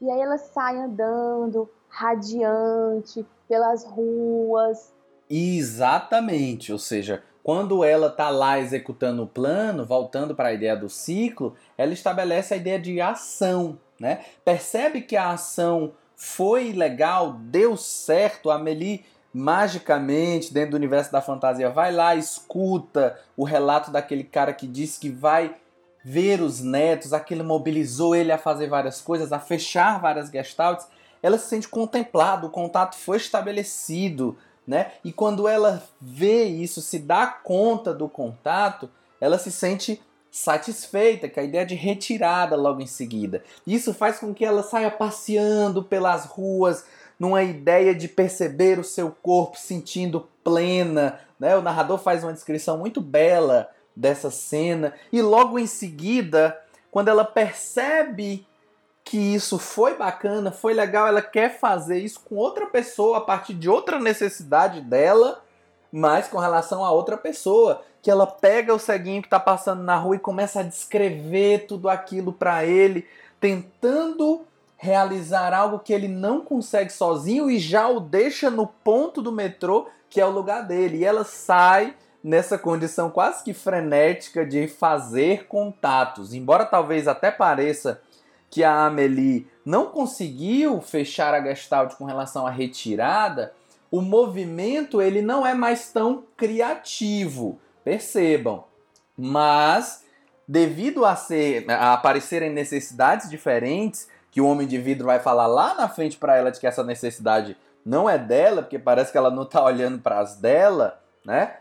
[0.00, 4.92] E aí ela sai andando, radiante, pelas ruas.
[5.28, 10.88] Exatamente, ou seja, quando ela está lá executando o plano, voltando para a ideia do
[10.88, 14.24] ciclo, ela estabelece a ideia de ação, né?
[14.44, 19.04] Percebe que a ação foi legal, deu certo, a Amelie
[19.34, 25.00] magicamente dentro do universo da fantasia vai lá, escuta o relato daquele cara que disse
[25.00, 25.56] que vai
[26.04, 30.86] ver os netos, aquilo mobilizou ele a fazer várias coisas, a fechar várias gestaltes,
[31.22, 34.36] ela se sente contemplada, o contato foi estabelecido,
[34.66, 34.92] né?
[35.04, 38.90] E quando ela vê isso, se dá conta do contato,
[39.20, 43.44] ela se sente satisfeita, com a ideia de retirada logo em seguida.
[43.66, 46.84] Isso faz com que ela saia passeando pelas ruas,
[47.18, 51.56] numa ideia de perceber o seu corpo sentindo plena, né?
[51.56, 56.58] O narrador faz uma descrição muito bela dessa cena e logo em seguida,
[56.90, 58.46] quando ela percebe
[59.04, 63.54] que isso foi bacana, foi legal, ela quer fazer isso com outra pessoa a partir
[63.54, 65.42] de outra necessidade dela,
[65.90, 69.96] mas com relação a outra pessoa, que ela pega o ceguinho que está passando na
[69.96, 73.06] rua e começa a descrever tudo aquilo para ele,
[73.40, 74.44] tentando
[74.76, 79.86] realizar algo que ele não consegue sozinho e já o deixa no ponto do metrô,
[80.10, 80.98] que é o lugar dele.
[80.98, 86.32] E ela sai nessa condição quase que frenética de fazer contatos.
[86.32, 88.00] Embora talvez até pareça
[88.50, 93.52] que a Amelie não conseguiu fechar a Gestalt com relação à retirada,
[93.90, 98.64] o movimento ele não é mais tão criativo, percebam.
[99.16, 100.04] Mas
[100.46, 105.74] devido a ser a aparecerem necessidades diferentes, que o homem de vidro vai falar lá
[105.74, 109.30] na frente para ela de que essa necessidade não é dela, porque parece que ela
[109.30, 111.56] não está olhando para as dela, né?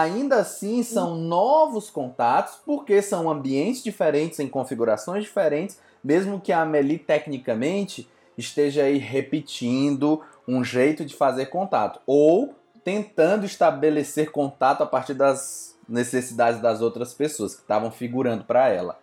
[0.00, 6.62] Ainda assim são novos contatos, porque são ambientes diferentes, em configurações diferentes, mesmo que a
[6.62, 14.86] Amelie tecnicamente esteja aí repetindo um jeito de fazer contato, ou tentando estabelecer contato a
[14.86, 18.98] partir das necessidades das outras pessoas que estavam figurando para ela.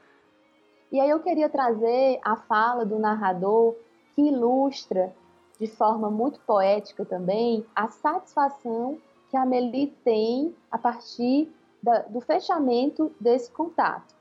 [0.91, 3.75] E aí eu queria trazer a fala do narrador
[4.15, 5.13] que ilustra
[5.59, 8.97] de forma muito poética também a satisfação
[9.29, 11.49] que a Amelie tem a partir
[11.81, 14.13] da, do fechamento desse contato.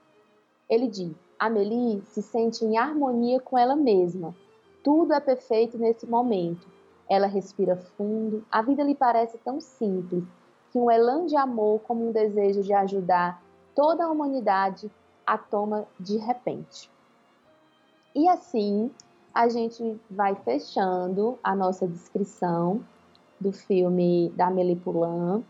[0.69, 4.35] Ele diz: Amelie se sente em harmonia com ela mesma.
[4.83, 6.67] Tudo é perfeito nesse momento.
[7.09, 10.25] Ela respira fundo, a vida lhe parece tão simples
[10.71, 13.43] que um elan de amor, como um desejo de ajudar
[13.75, 14.91] toda a humanidade,
[15.27, 16.91] a toma de repente.
[18.15, 18.91] E assim
[19.33, 22.85] a gente vai fechando a nossa descrição
[23.41, 25.45] do filme da Amélie Poulain.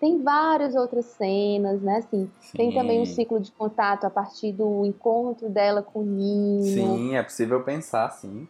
[0.00, 1.98] Tem várias outras cenas, né?
[1.98, 6.62] Assim, tem também um ciclo de contato a partir do encontro dela com o Nino.
[6.62, 8.46] Sim, é possível pensar, sim.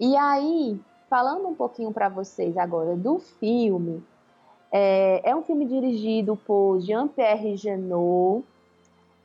[0.00, 0.80] E aí,
[1.10, 4.02] falando um pouquinho para vocês agora do filme,
[4.72, 8.44] é, é um filme dirigido por Jean-Pierre Genot.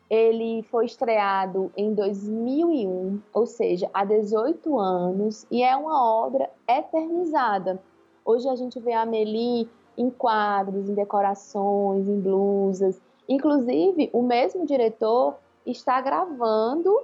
[0.09, 7.81] Ele foi estreado em 2001, ou seja, há 18 anos, e é uma obra eternizada
[8.23, 13.01] Hoje a gente vê a Amelie em quadros, em decorações, em blusas.
[13.27, 16.95] Inclusive, o mesmo diretor está gravando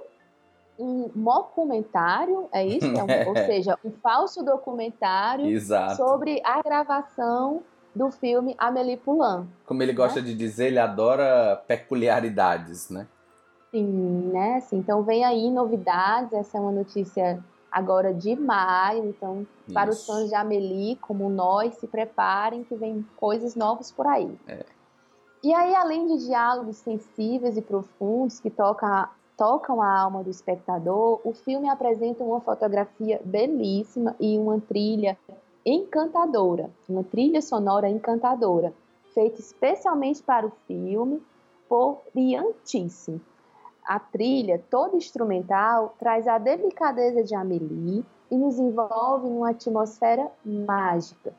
[0.78, 2.86] um documentário, é isso?
[2.86, 5.96] É um, ou seja, um falso documentário Exato.
[5.96, 7.62] sobre a gravação
[7.94, 9.48] do filme Amélie Poulain.
[9.66, 10.26] Como ele gosta né?
[10.26, 13.06] de dizer, ele adora peculiaridades, né?
[13.70, 14.56] Sim, né?
[14.56, 19.06] Assim, então vem aí novidades, essa é uma notícia agora de maio.
[19.06, 19.74] Então, Isso.
[19.74, 24.38] para os fãs de Amelie, como nós, se preparem que vem coisas novas por aí.
[24.46, 24.64] É.
[25.42, 31.20] E aí, além de diálogos sensíveis e profundos que tocam, tocam a alma do espectador,
[31.22, 35.16] o filme apresenta uma fotografia belíssima e uma trilha
[35.64, 38.72] encantadora, uma trilha sonora encantadora,
[39.14, 41.22] feita especialmente para o filme
[41.68, 43.20] por Riantíssimo
[43.88, 51.32] a trilha toda instrumental traz a delicadeza de Amélie e nos envolve numa atmosfera mágica.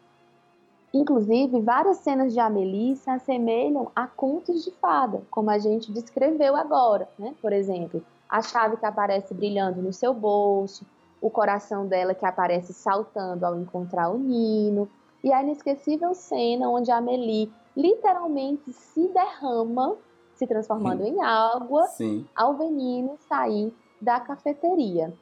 [0.91, 6.55] Inclusive, várias cenas de Amélie se assemelham a contos de fada, como a gente descreveu
[6.55, 7.35] agora, né?
[7.39, 10.83] Por exemplo, a chave que aparece brilhando no seu bolso,
[11.21, 14.89] o coração dela que aparece saltando ao encontrar o Nino,
[15.23, 19.95] e a inesquecível cena onde Amélie literalmente se derrama
[20.39, 22.25] se transformando em água Sim.
[22.33, 25.13] ao veneno sair da cafeteria.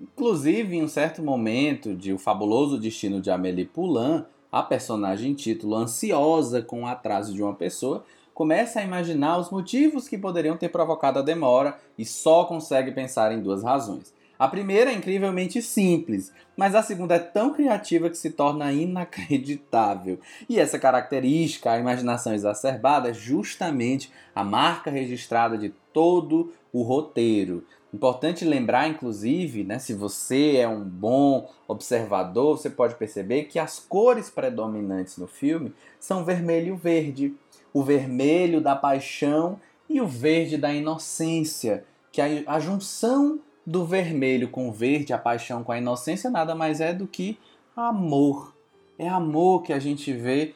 [0.00, 5.34] Inclusive, em um certo momento de O Fabuloso Destino de Amélie Poulain, a personagem em
[5.34, 8.02] título, ansiosa com o atraso de uma pessoa,
[8.32, 13.30] começa a imaginar os motivos que poderiam ter provocado a demora e só consegue pensar
[13.30, 14.12] em duas razões.
[14.38, 20.18] A primeira é incrivelmente simples, mas a segunda é tão criativa que se torna inacreditável.
[20.48, 27.64] E essa característica, a imaginação exacerbada, é justamente a marca registrada de todo o roteiro.
[27.94, 33.78] Importante lembrar, inclusive, né, se você é um bom observador, você pode perceber que as
[33.78, 37.34] cores predominantes no filme são vermelho e verde.
[37.72, 44.48] O vermelho da paixão e o verde da inocência, que a, a junção do vermelho
[44.48, 47.38] com verde, a paixão com a inocência, nada mais é do que
[47.76, 48.54] amor.
[48.98, 50.54] É amor que a gente vê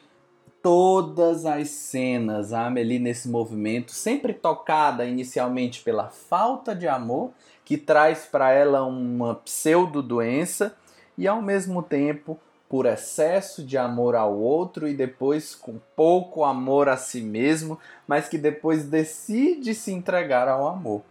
[0.61, 7.31] todas as cenas, a Amelie nesse movimento, sempre tocada inicialmente pela falta de amor,
[7.63, 10.75] que traz para ela uma pseudo-doença,
[11.17, 12.39] e ao mesmo tempo
[12.69, 18.29] por excesso de amor ao outro e depois com pouco amor a si mesmo, mas
[18.29, 21.01] que depois decide se entregar ao amor.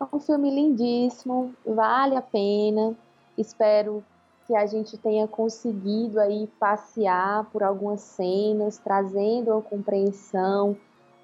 [0.00, 2.94] É um filme lindíssimo, vale a pena.
[3.36, 4.04] Espero
[4.46, 10.76] que a gente tenha conseguido aí passear por algumas cenas, trazendo uma compreensão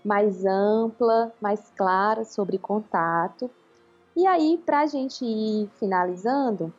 [0.05, 3.51] mais ampla, mais clara sobre contato.
[4.17, 6.73] E aí, para a gente ir finalizando,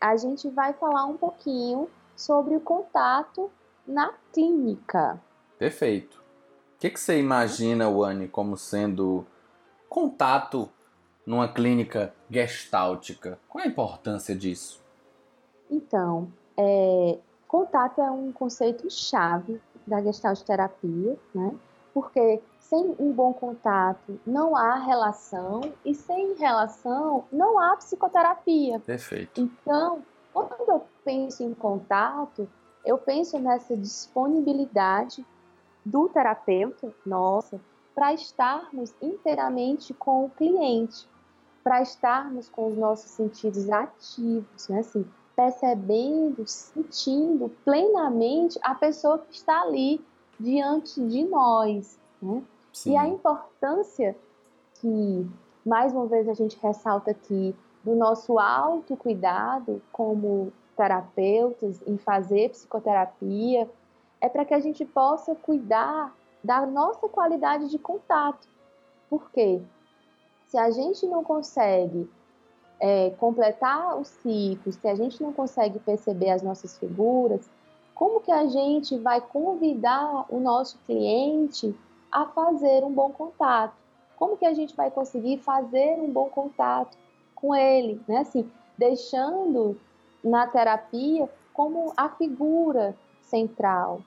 [0.00, 3.50] a gente vai falar um pouquinho sobre o contato
[3.86, 5.20] na clínica.
[5.58, 6.22] Perfeito.
[6.76, 9.26] O que, que você imagina, Wani, como sendo
[9.88, 10.68] contato
[11.26, 13.38] numa clínica gestáltica?
[13.48, 14.80] Qual a importância disso?
[15.68, 17.18] Então, é,
[17.48, 21.54] contato é um conceito chave da gestalt terapia, né?
[21.92, 28.80] Porque sem um bom contato não há relação e sem relação não há psicoterapia.
[28.80, 29.40] Perfeito.
[29.40, 30.02] Então,
[30.32, 32.48] quando eu penso em contato,
[32.84, 35.24] eu penso nessa disponibilidade
[35.84, 37.60] do terapeuta, nossa,
[37.94, 41.08] para estarmos inteiramente com o cliente,
[41.66, 44.78] para estarmos com os nossos sentidos ativos, né?
[44.78, 45.04] Assim,
[45.34, 50.00] percebendo, sentindo plenamente a pessoa que está ali
[50.38, 52.40] diante de nós, né?
[52.72, 52.92] Sim.
[52.92, 54.16] E a importância
[54.74, 55.28] que,
[55.64, 57.52] mais uma vez, a gente ressalta aqui
[57.82, 63.68] do nosso autocuidado como terapeutas em fazer psicoterapia
[64.20, 66.14] é para que a gente possa cuidar
[66.44, 68.46] da nossa qualidade de contato.
[69.10, 69.60] Por quê?
[70.56, 72.08] Se a gente não consegue
[72.80, 77.46] é, completar os ciclos, se a gente não consegue perceber as nossas figuras,
[77.94, 81.78] como que a gente vai convidar o nosso cliente
[82.10, 83.74] a fazer um bom contato.
[84.16, 86.96] Como que a gente vai conseguir fazer um bom contato
[87.34, 88.20] com ele, né?
[88.20, 89.78] Assim, deixando
[90.24, 94.00] na terapia como a figura central,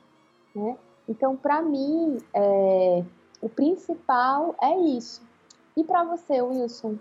[0.56, 0.76] né?
[1.08, 3.04] Então, para mim, é,
[3.40, 5.29] o principal é isso.
[5.80, 6.98] E para você, Wilson?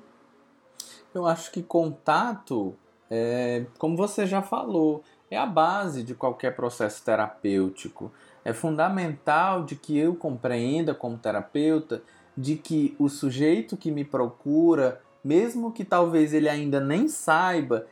[1.12, 2.76] Eu acho que contato,
[3.10, 8.12] é, como você já falou, é a base de qualquer processo terapêutico.
[8.44, 12.02] É fundamental de que eu compreenda como terapeuta
[12.36, 17.84] de que o sujeito que me procura, mesmo que talvez ele ainda nem saiba,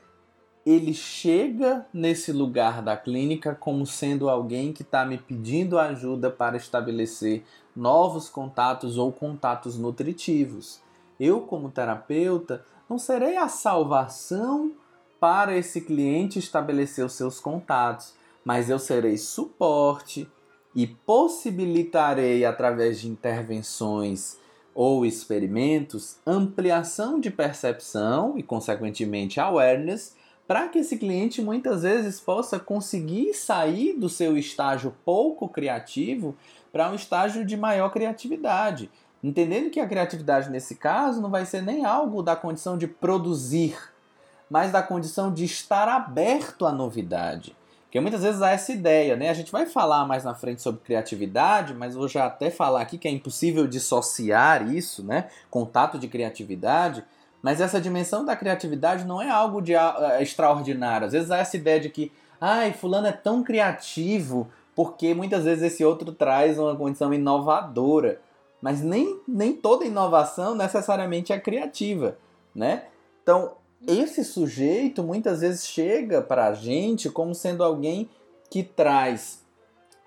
[0.67, 6.57] ele chega nesse lugar da clínica como sendo alguém que está me pedindo ajuda para
[6.57, 7.45] estabelecer
[7.75, 10.81] novos contatos ou contatos nutritivos.
[11.21, 14.73] Eu, como terapeuta, não serei a salvação
[15.21, 18.15] para esse cliente estabelecer os seus contatos,
[18.45, 20.29] mas eu serei suporte,
[20.77, 24.37] e possibilitarei, através de intervenções
[24.75, 30.15] ou experimentos, ampliação de percepção e, consequentemente, awareness,
[30.47, 36.37] para que esse cliente muitas vezes possa conseguir sair do seu estágio pouco criativo
[36.73, 38.91] para um estágio de maior criatividade.
[39.23, 43.77] Entendendo que a criatividade, nesse caso, não vai ser nem algo da condição de produzir,
[44.49, 47.57] mas da condição de estar aberto à novidade.
[47.85, 49.31] Porque muitas vezes há essa ideia, né?
[49.31, 52.99] A gente vai falar mais na frente sobre criatividade, mas vou já até falar aqui
[52.99, 55.29] que é impossível dissociar isso, né?
[55.51, 57.03] Contato de criatividade.
[57.47, 61.07] Mas essa dimensão da criatividade não é algo de uh, extraordinário.
[61.07, 65.63] Às vezes há essa ideia de que, ai, fulano é tão criativo, porque muitas vezes
[65.63, 68.21] esse outro traz uma condição inovadora.
[68.61, 72.19] Mas nem, nem toda inovação necessariamente é criativa,
[72.53, 72.87] né?
[73.23, 73.53] Então,
[73.87, 78.11] esse sujeito muitas vezes chega para a gente como sendo alguém
[78.51, 79.41] que traz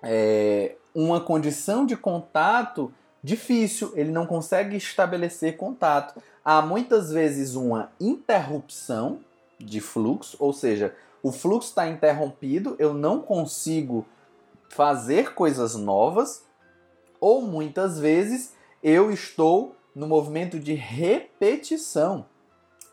[0.02, 2.92] é, uma condição de contato
[3.22, 6.22] difícil, ele não consegue estabelecer contato.
[6.44, 9.20] Há muitas vezes uma interrupção
[9.58, 14.06] de fluxo, ou seja, o fluxo está interrompido, eu não consigo
[14.68, 16.44] fazer coisas novas,
[17.20, 22.24] ou muitas vezes eu estou no movimento de repetição.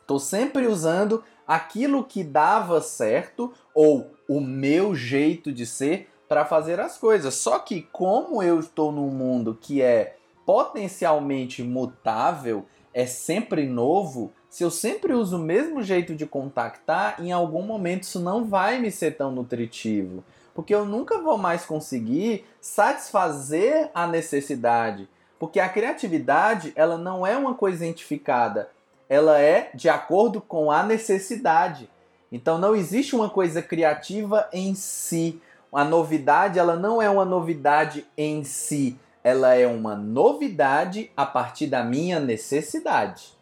[0.01, 6.80] Estou sempre usando aquilo que dava certo ou o meu jeito de ser para fazer
[6.80, 7.36] as coisas.
[7.36, 10.16] Só que como eu estou num mundo que é
[10.47, 17.33] potencialmente mutável, é sempre novo, se eu sempre uso o mesmo jeito de contactar, em
[17.33, 20.23] algum momento isso não vai me ser tão nutritivo,
[20.55, 27.35] porque eu nunca vou mais conseguir satisfazer a necessidade, porque a criatividade, ela não é
[27.35, 28.69] uma coisa identificada,
[29.09, 31.89] ela é de acordo com a necessidade.
[32.31, 35.41] Então não existe uma coisa criativa em si.
[35.73, 38.97] A novidade, ela não é uma novidade em si,
[39.28, 43.34] ela é uma novidade a partir da minha necessidade.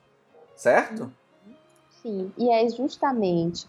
[0.55, 1.13] Certo?
[2.01, 3.67] Sim, e é justamente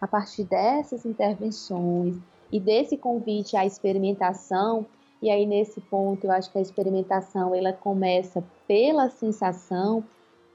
[0.00, 2.16] a partir dessas intervenções
[2.50, 4.86] e desse convite à experimentação,
[5.20, 10.02] e aí nesse ponto eu acho que a experimentação ela começa pela sensação,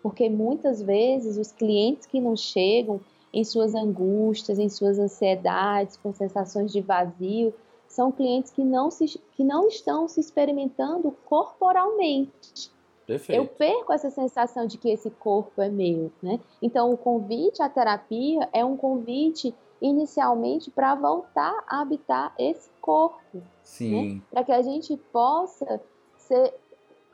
[0.02, 3.00] porque muitas vezes os clientes que não chegam
[3.32, 7.54] em suas angústias, em suas ansiedades, com sensações de vazio,
[7.96, 12.72] são clientes que não, se, que não estão se experimentando corporalmente.
[13.08, 13.40] Perfeito.
[13.40, 16.40] Eu perco essa sensação de que esse corpo é meu, né?
[16.62, 23.42] Então, o convite à terapia é um convite inicialmente para voltar a habitar esse corpo?
[23.64, 24.16] Sim.
[24.16, 24.22] Né?
[24.32, 25.80] Para que a gente possa
[26.18, 26.54] ser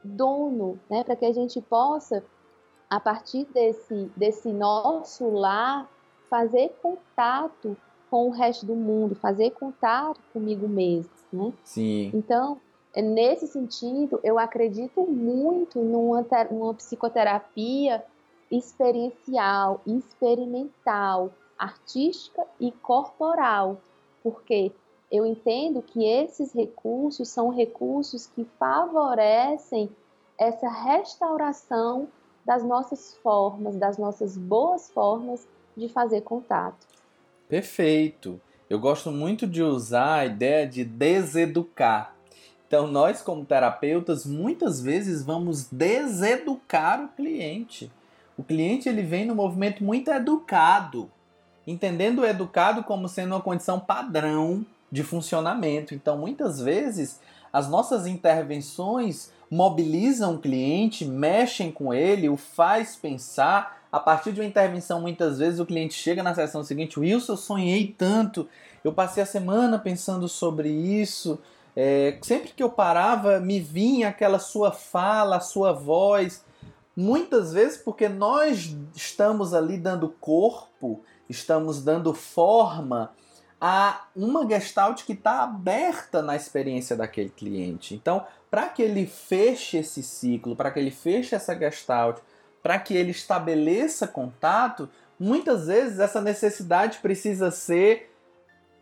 [0.03, 1.03] dono, né?
[1.03, 2.23] Para que a gente possa,
[2.89, 5.89] a partir desse desse nosso lar,
[6.29, 7.75] fazer contato
[8.11, 11.53] com o resto do mundo, fazer contato comigo mesmo, né?
[11.63, 12.11] Sim.
[12.13, 12.59] Então,
[12.93, 18.03] é nesse sentido, eu acredito muito numa, numa psicoterapia
[18.51, 23.77] experiencial, experimental, artística e corporal,
[24.21, 24.73] porque
[25.09, 29.89] eu entendo que esses recursos são recursos que favorecem
[30.37, 32.09] essa restauração
[32.43, 35.47] das nossas formas, das nossas boas formas
[35.77, 36.91] de fazer contato.
[37.51, 38.39] Perfeito.
[38.69, 42.15] Eu gosto muito de usar a ideia de deseducar.
[42.65, 47.91] Então, nós, como terapeutas, muitas vezes vamos deseducar o cliente.
[48.37, 51.11] O cliente ele vem no movimento muito educado,
[51.67, 55.93] entendendo o educado como sendo uma condição padrão de funcionamento.
[55.93, 57.19] Então, muitas vezes,
[57.51, 63.80] as nossas intervenções mobilizam o cliente, mexem com ele, o faz pensar.
[63.91, 67.37] A partir de uma intervenção, muitas vezes o cliente chega na sessão seguinte, Wilson, eu
[67.37, 68.47] sonhei tanto,
[68.83, 71.39] eu passei a semana pensando sobre isso,
[71.75, 76.43] é, sempre que eu parava, me vinha aquela sua fala, a sua voz.
[76.95, 83.11] Muitas vezes porque nós estamos ali dando corpo, estamos dando forma
[83.59, 87.93] a uma gestalt que está aberta na experiência daquele cliente.
[87.93, 92.19] Então, para que ele feche esse ciclo, para que ele feche essa gestalt,
[92.61, 94.89] para que ele estabeleça contato,
[95.19, 98.13] muitas vezes essa necessidade precisa ser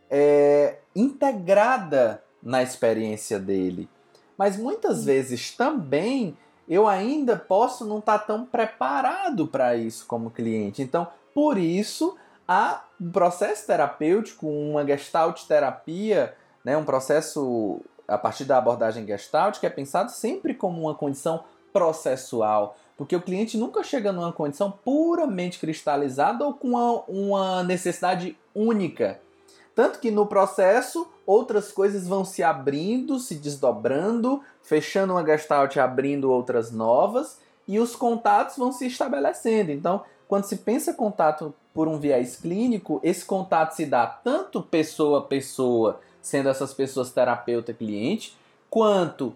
[0.09, 3.89] é, integrada na experiência dele.
[4.37, 10.29] Mas muitas vezes também eu ainda posso não estar tá tão preparado para isso como
[10.29, 10.81] cliente.
[10.81, 12.15] Então, por isso,
[12.47, 19.59] há um processo terapêutico, uma gestalt terapia, né, um processo a partir da abordagem gestalt
[19.59, 24.69] que é pensado sempre como uma condição processual, porque o cliente nunca chega numa condição
[24.83, 29.21] puramente cristalizada ou com uma, uma necessidade única.
[29.73, 35.79] Tanto que no processo outras coisas vão se abrindo, se desdobrando, fechando uma gestalt e
[35.79, 39.71] abrindo outras novas, e os contatos vão se estabelecendo.
[39.71, 45.19] Então, quando se pensa contato por um viés clínico, esse contato se dá tanto pessoa
[45.19, 48.37] a pessoa, sendo essas pessoas terapeuta cliente,
[48.69, 49.33] quanto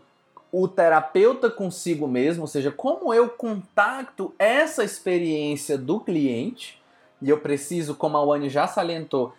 [0.56, 6.80] o terapeuta consigo mesmo, ou seja, como eu contacto essa experiência do cliente,
[7.20, 9.34] e eu preciso, como a Wani já salientou,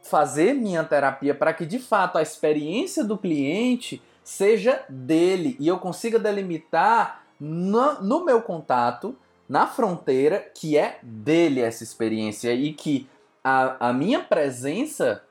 [0.00, 5.78] fazer minha terapia para que de fato a experiência do cliente seja dele e eu
[5.78, 9.14] consiga delimitar no, no meu contato,
[9.46, 13.06] na fronteira, que é dele essa experiência e que
[13.42, 15.22] a, a minha presença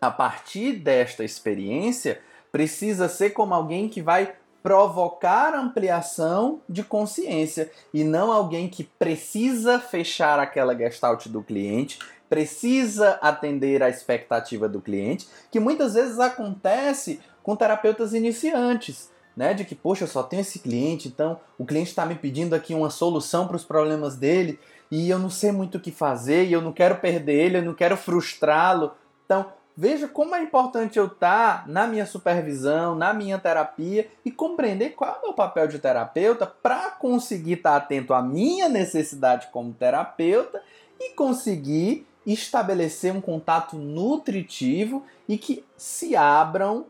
[0.00, 2.20] a partir desta experiência
[2.52, 4.36] precisa ser como alguém que vai
[4.66, 13.10] provocar ampliação de consciência e não alguém que precisa fechar aquela gestalt do cliente precisa
[13.22, 19.54] atender à expectativa do cliente, que muitas vezes acontece com terapeutas iniciantes, né?
[19.54, 22.74] De que, poxa, eu só tenho esse cliente, então o cliente está me pedindo aqui
[22.74, 24.58] uma solução para os problemas dele
[24.90, 27.62] e eu não sei muito o que fazer e eu não quero perder ele, eu
[27.62, 28.90] não quero frustrá-lo.
[29.24, 29.46] Então,
[29.76, 34.90] veja como é importante eu estar tá na minha supervisão, na minha terapia e compreender
[34.90, 39.48] qual é o meu papel de terapeuta para conseguir estar tá atento à minha necessidade
[39.52, 40.62] como terapeuta
[40.98, 46.86] e conseguir estabelecer um contato nutritivo e que se abram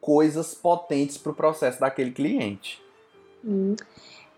[0.00, 2.82] coisas potentes para o processo daquele cliente.
[3.44, 3.76] Hum.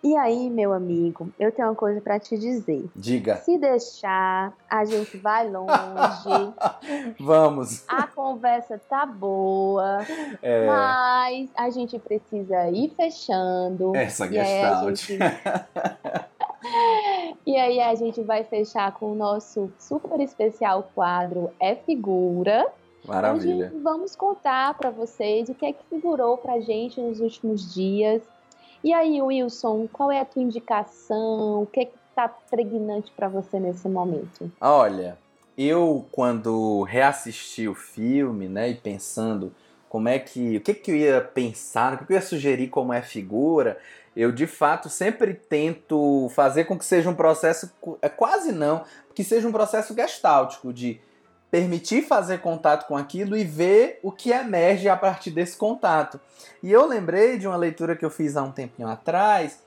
[0.04, 2.84] E aí, meu amigo, eu tenho uma coisa para te dizer.
[2.94, 3.36] Diga.
[3.36, 6.52] Se deixar, a gente vai longe.
[7.18, 7.84] Vamos.
[7.88, 10.00] A conversa tá boa,
[10.42, 10.66] é...
[10.66, 13.96] mas a gente precisa ir fechando.
[13.96, 15.08] Essa gestalt.
[17.46, 22.66] E aí a gente vai fechar com o nosso super especial quadro É Figura.
[23.04, 23.66] Maravilha.
[23.66, 28.22] Onde vamos contar para vocês o que é que figurou pra gente nos últimos dias.
[28.84, 31.62] E aí, Wilson, qual é a tua indicação?
[31.62, 34.52] O que é que tá pregnante para você nesse momento?
[34.60, 35.16] Olha,
[35.56, 39.54] eu quando reassisti o filme, né, e pensando
[39.88, 42.92] como é que, o que que eu ia pensar, o que eu ia sugerir como
[42.92, 43.78] é figura,
[44.14, 48.84] eu de fato sempre tento fazer com que seja um processo, é quase não,
[49.14, 51.00] que seja um processo gestáltico de
[51.54, 56.18] permitir fazer contato com aquilo e ver o que emerge a partir desse contato.
[56.60, 59.60] E eu lembrei de uma leitura que eu fiz há um tempinho atrás,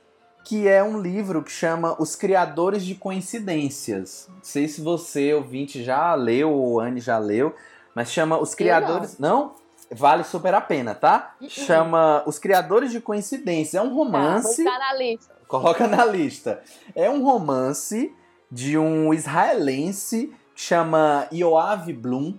[0.44, 4.28] que é um livro que chama Os Criadores de Coincidências.
[4.28, 7.54] Não sei se você, ouvinte, já leu ou Anne já leu,
[7.94, 9.18] mas chama Os Criadores.
[9.18, 9.54] não.
[9.54, 9.54] não?
[9.90, 11.36] Vale super a pena, tá?
[11.40, 11.48] Uh -uh.
[11.48, 13.74] Chama Os Criadores de Coincidências.
[13.74, 14.62] É um romance.
[14.62, 15.34] Tá, na lista.
[15.48, 16.62] Coloca na lista.
[16.94, 18.14] É um romance
[18.52, 22.34] de um israelense chama Yoav Bloom,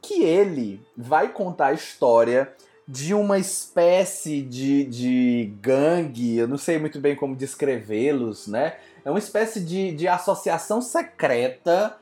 [0.00, 2.50] que ele vai contar a história
[2.88, 8.78] de uma espécie de, de gangue, eu não sei muito bem como descrevê-los, né?
[9.04, 11.98] É uma espécie de, de associação secreta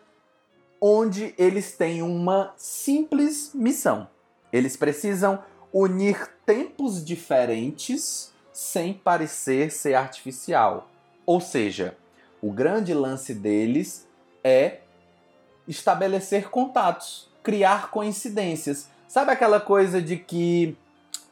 [0.80, 4.08] onde eles têm uma simples missão.
[4.52, 10.88] Eles precisam unir tempos diferentes sem parecer ser artificial.
[11.26, 11.96] Ou seja,
[12.40, 14.06] o grande lance deles
[14.44, 14.78] é
[15.66, 18.88] estabelecer contatos, criar coincidências.
[19.08, 20.76] Sabe aquela coisa de que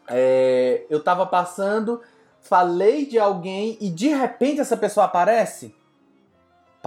[0.09, 2.01] é, eu estava passando,
[2.41, 5.75] falei de alguém e de repente essa pessoa aparece?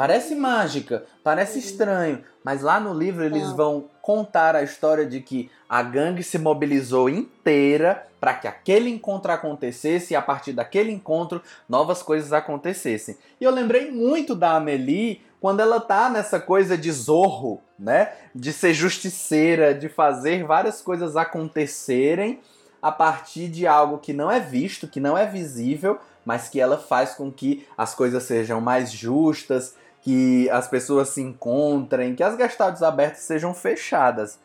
[0.01, 5.51] Parece mágica, parece estranho, mas lá no livro eles vão contar a história de que
[5.69, 11.39] a gangue se mobilizou inteira para que aquele encontro acontecesse e a partir daquele encontro
[11.69, 13.15] novas coisas acontecessem.
[13.39, 18.11] E eu lembrei muito da Amelie quando ela tá nessa coisa de zorro, né?
[18.33, 22.39] De ser justiceira, de fazer várias coisas acontecerem
[22.81, 26.77] a partir de algo que não é visto, que não é visível, mas que ela
[26.77, 32.37] faz com que as coisas sejam mais justas, que as pessoas se encontrem, que as
[32.37, 34.39] gestaltes abertas sejam fechadas.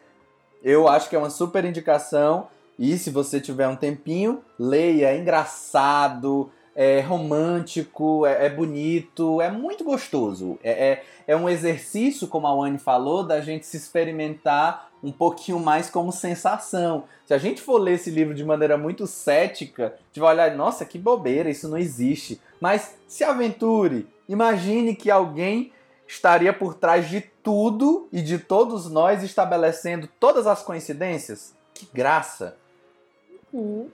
[0.62, 5.18] Eu acho que é uma super indicação e se você tiver um tempinho, leia, é
[5.18, 10.58] engraçado, é romântico, é, é bonito, é muito gostoso.
[10.62, 15.58] É, é, é, um exercício, como a Wani falou, da gente se experimentar um pouquinho
[15.58, 17.04] mais como sensação.
[17.24, 20.54] Se a gente for ler esse livro de maneira muito cética, a gente vai olhar,
[20.54, 22.38] nossa, que bobeira, isso não existe.
[22.60, 25.72] Mas se aventure, imagine que alguém
[26.06, 31.54] estaria por trás de tudo e de todos nós estabelecendo todas as coincidências.
[31.74, 32.56] Que graça!
[33.52, 33.88] Hum.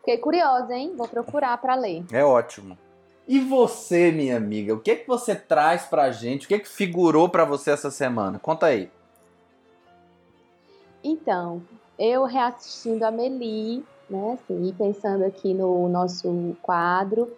[0.00, 0.94] Fiquei curiosa, hein?
[0.96, 2.04] Vou procurar para ler.
[2.12, 2.78] É ótimo.
[3.26, 6.44] E você, minha amiga, o que é que você traz pra gente?
[6.44, 8.38] O que é que figurou para você essa semana?
[8.38, 8.88] Conta aí.
[11.02, 11.60] Então,
[11.98, 17.32] eu reassistindo a Meli, né, assim, e pensando aqui no nosso quadro,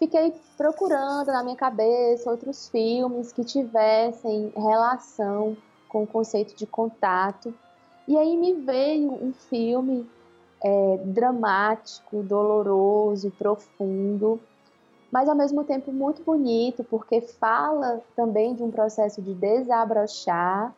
[0.00, 5.54] fiquei procurando na minha cabeça outros filmes que tivessem relação
[5.90, 7.52] com o conceito de contato.
[8.08, 10.08] E aí me veio um filme
[10.64, 14.40] é, dramático, doloroso, profundo,
[15.12, 20.74] mas ao mesmo tempo muito bonito, porque fala também de um processo de desabrochar,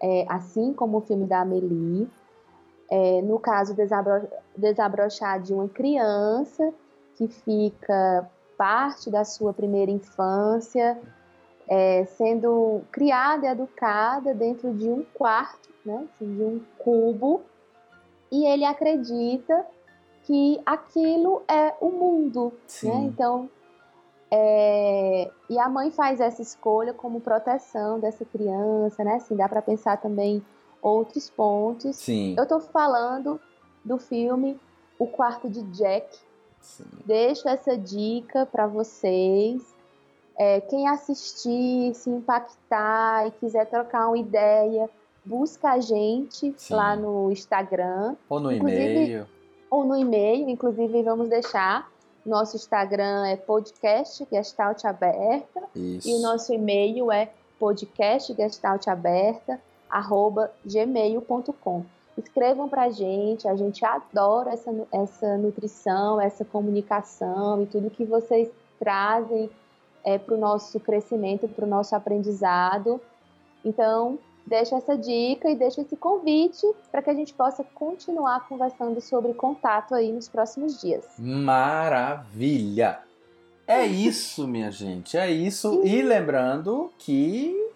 [0.00, 2.06] é, assim como o filme da Amélie.
[2.90, 6.74] É, no caso, desabro desabrochar de uma criança
[7.14, 8.28] que fica
[8.62, 10.96] parte da sua primeira infância,
[11.66, 17.42] é, sendo criada e educada dentro de um quarto, né, assim, de um cubo,
[18.30, 19.66] e ele acredita
[20.22, 22.52] que aquilo é o mundo,
[22.84, 22.94] né?
[23.02, 23.50] Então,
[24.30, 29.16] é, e a mãe faz essa escolha como proteção dessa criança, né?
[29.16, 30.40] Assim, dá para pensar também
[30.80, 31.96] outros pontos.
[31.96, 32.36] Sim.
[32.38, 33.40] Eu tô falando
[33.84, 34.56] do filme
[35.00, 36.16] O Quarto de Jack,
[36.62, 36.84] Sim.
[37.04, 39.62] Deixo essa dica para vocês.
[40.38, 44.88] É, quem assistir, se impactar e quiser trocar uma ideia,
[45.24, 46.74] busca a gente Sim.
[46.74, 48.16] lá no Instagram.
[48.28, 49.26] Ou no e-mail.
[49.70, 51.90] Ou no e-mail, inclusive vamos deixar.
[52.24, 55.62] Nosso Instagram é podcast Gestalt Aberta.
[55.74, 56.08] Isso.
[56.08, 57.30] E o nosso e-mail é
[59.90, 61.84] arroba gmail.com.
[62.16, 68.04] Escrevam para a gente, a gente adora essa, essa nutrição, essa comunicação e tudo que
[68.04, 69.48] vocês trazem
[70.04, 73.00] é, para o nosso crescimento, para o nosso aprendizado.
[73.64, 79.00] Então, deixa essa dica e deixa esse convite para que a gente possa continuar conversando
[79.00, 81.06] sobre contato aí nos próximos dias.
[81.18, 83.00] Maravilha!
[83.66, 85.80] É isso, minha gente, é isso.
[85.84, 87.70] E lembrando que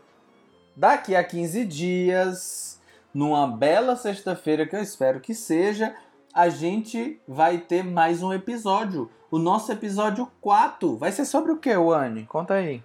[0.74, 2.75] daqui a 15 dias
[3.16, 5.96] numa bela sexta-feira, que eu espero que seja,
[6.34, 9.08] a gente vai ter mais um episódio.
[9.30, 12.26] O nosso episódio 4 vai ser sobre o que, Wani?
[12.26, 12.82] Conta aí.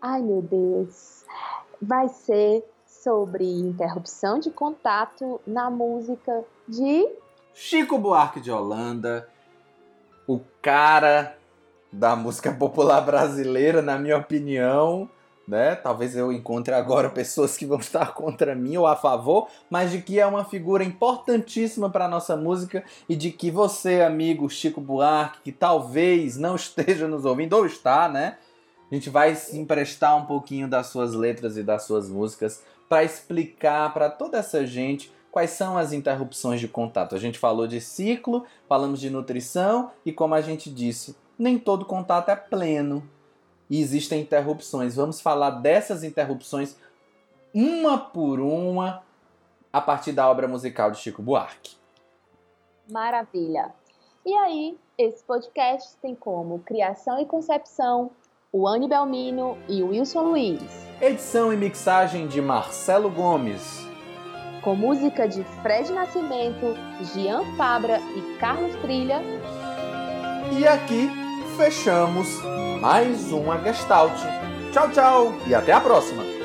[0.00, 1.26] Ai, meu Deus.
[1.82, 7.06] vai ser sobre interrupção de contato na música de
[7.52, 9.28] Chico Buarque de Holanda,
[10.26, 11.36] o cara
[11.92, 15.10] da música popular brasileira, na minha opinião,
[15.46, 15.74] né?
[15.74, 20.00] Talvez eu encontre agora pessoas que vão estar contra mim ou a favor, mas de
[20.00, 24.80] que é uma figura importantíssima para a nossa música e de que você, amigo Chico
[24.80, 28.38] Buarque, que talvez não esteja nos ouvindo ou está, né?
[28.90, 33.02] A gente vai se emprestar um pouquinho das suas letras e das suas músicas para
[33.02, 37.14] explicar para toda essa gente quais são as interrupções de contato.
[37.14, 41.86] A gente falou de ciclo, falamos de nutrição e como a gente disse, nem todo
[41.86, 43.02] contato é pleno
[43.72, 44.96] e existem interrupções.
[44.96, 46.76] Vamos falar dessas interrupções
[47.54, 49.02] uma por uma
[49.72, 51.74] a partir da obra musical de Chico Buarque.
[52.90, 53.72] Maravilha!
[54.26, 58.10] E aí, esse podcast tem como criação e concepção
[58.52, 60.62] o Anne Belmino e o Wilson Luiz.
[61.00, 63.86] Edição e mixagem de Marcelo Gomes.
[64.62, 66.74] Com música de Fred Nascimento,
[67.14, 69.22] Gian Fabra e Carlos Trilha.
[70.58, 71.21] E aqui
[71.56, 72.40] fechamos
[72.80, 74.18] mais uma Gestalt.
[74.72, 76.41] Tchau, tchau e até a próxima!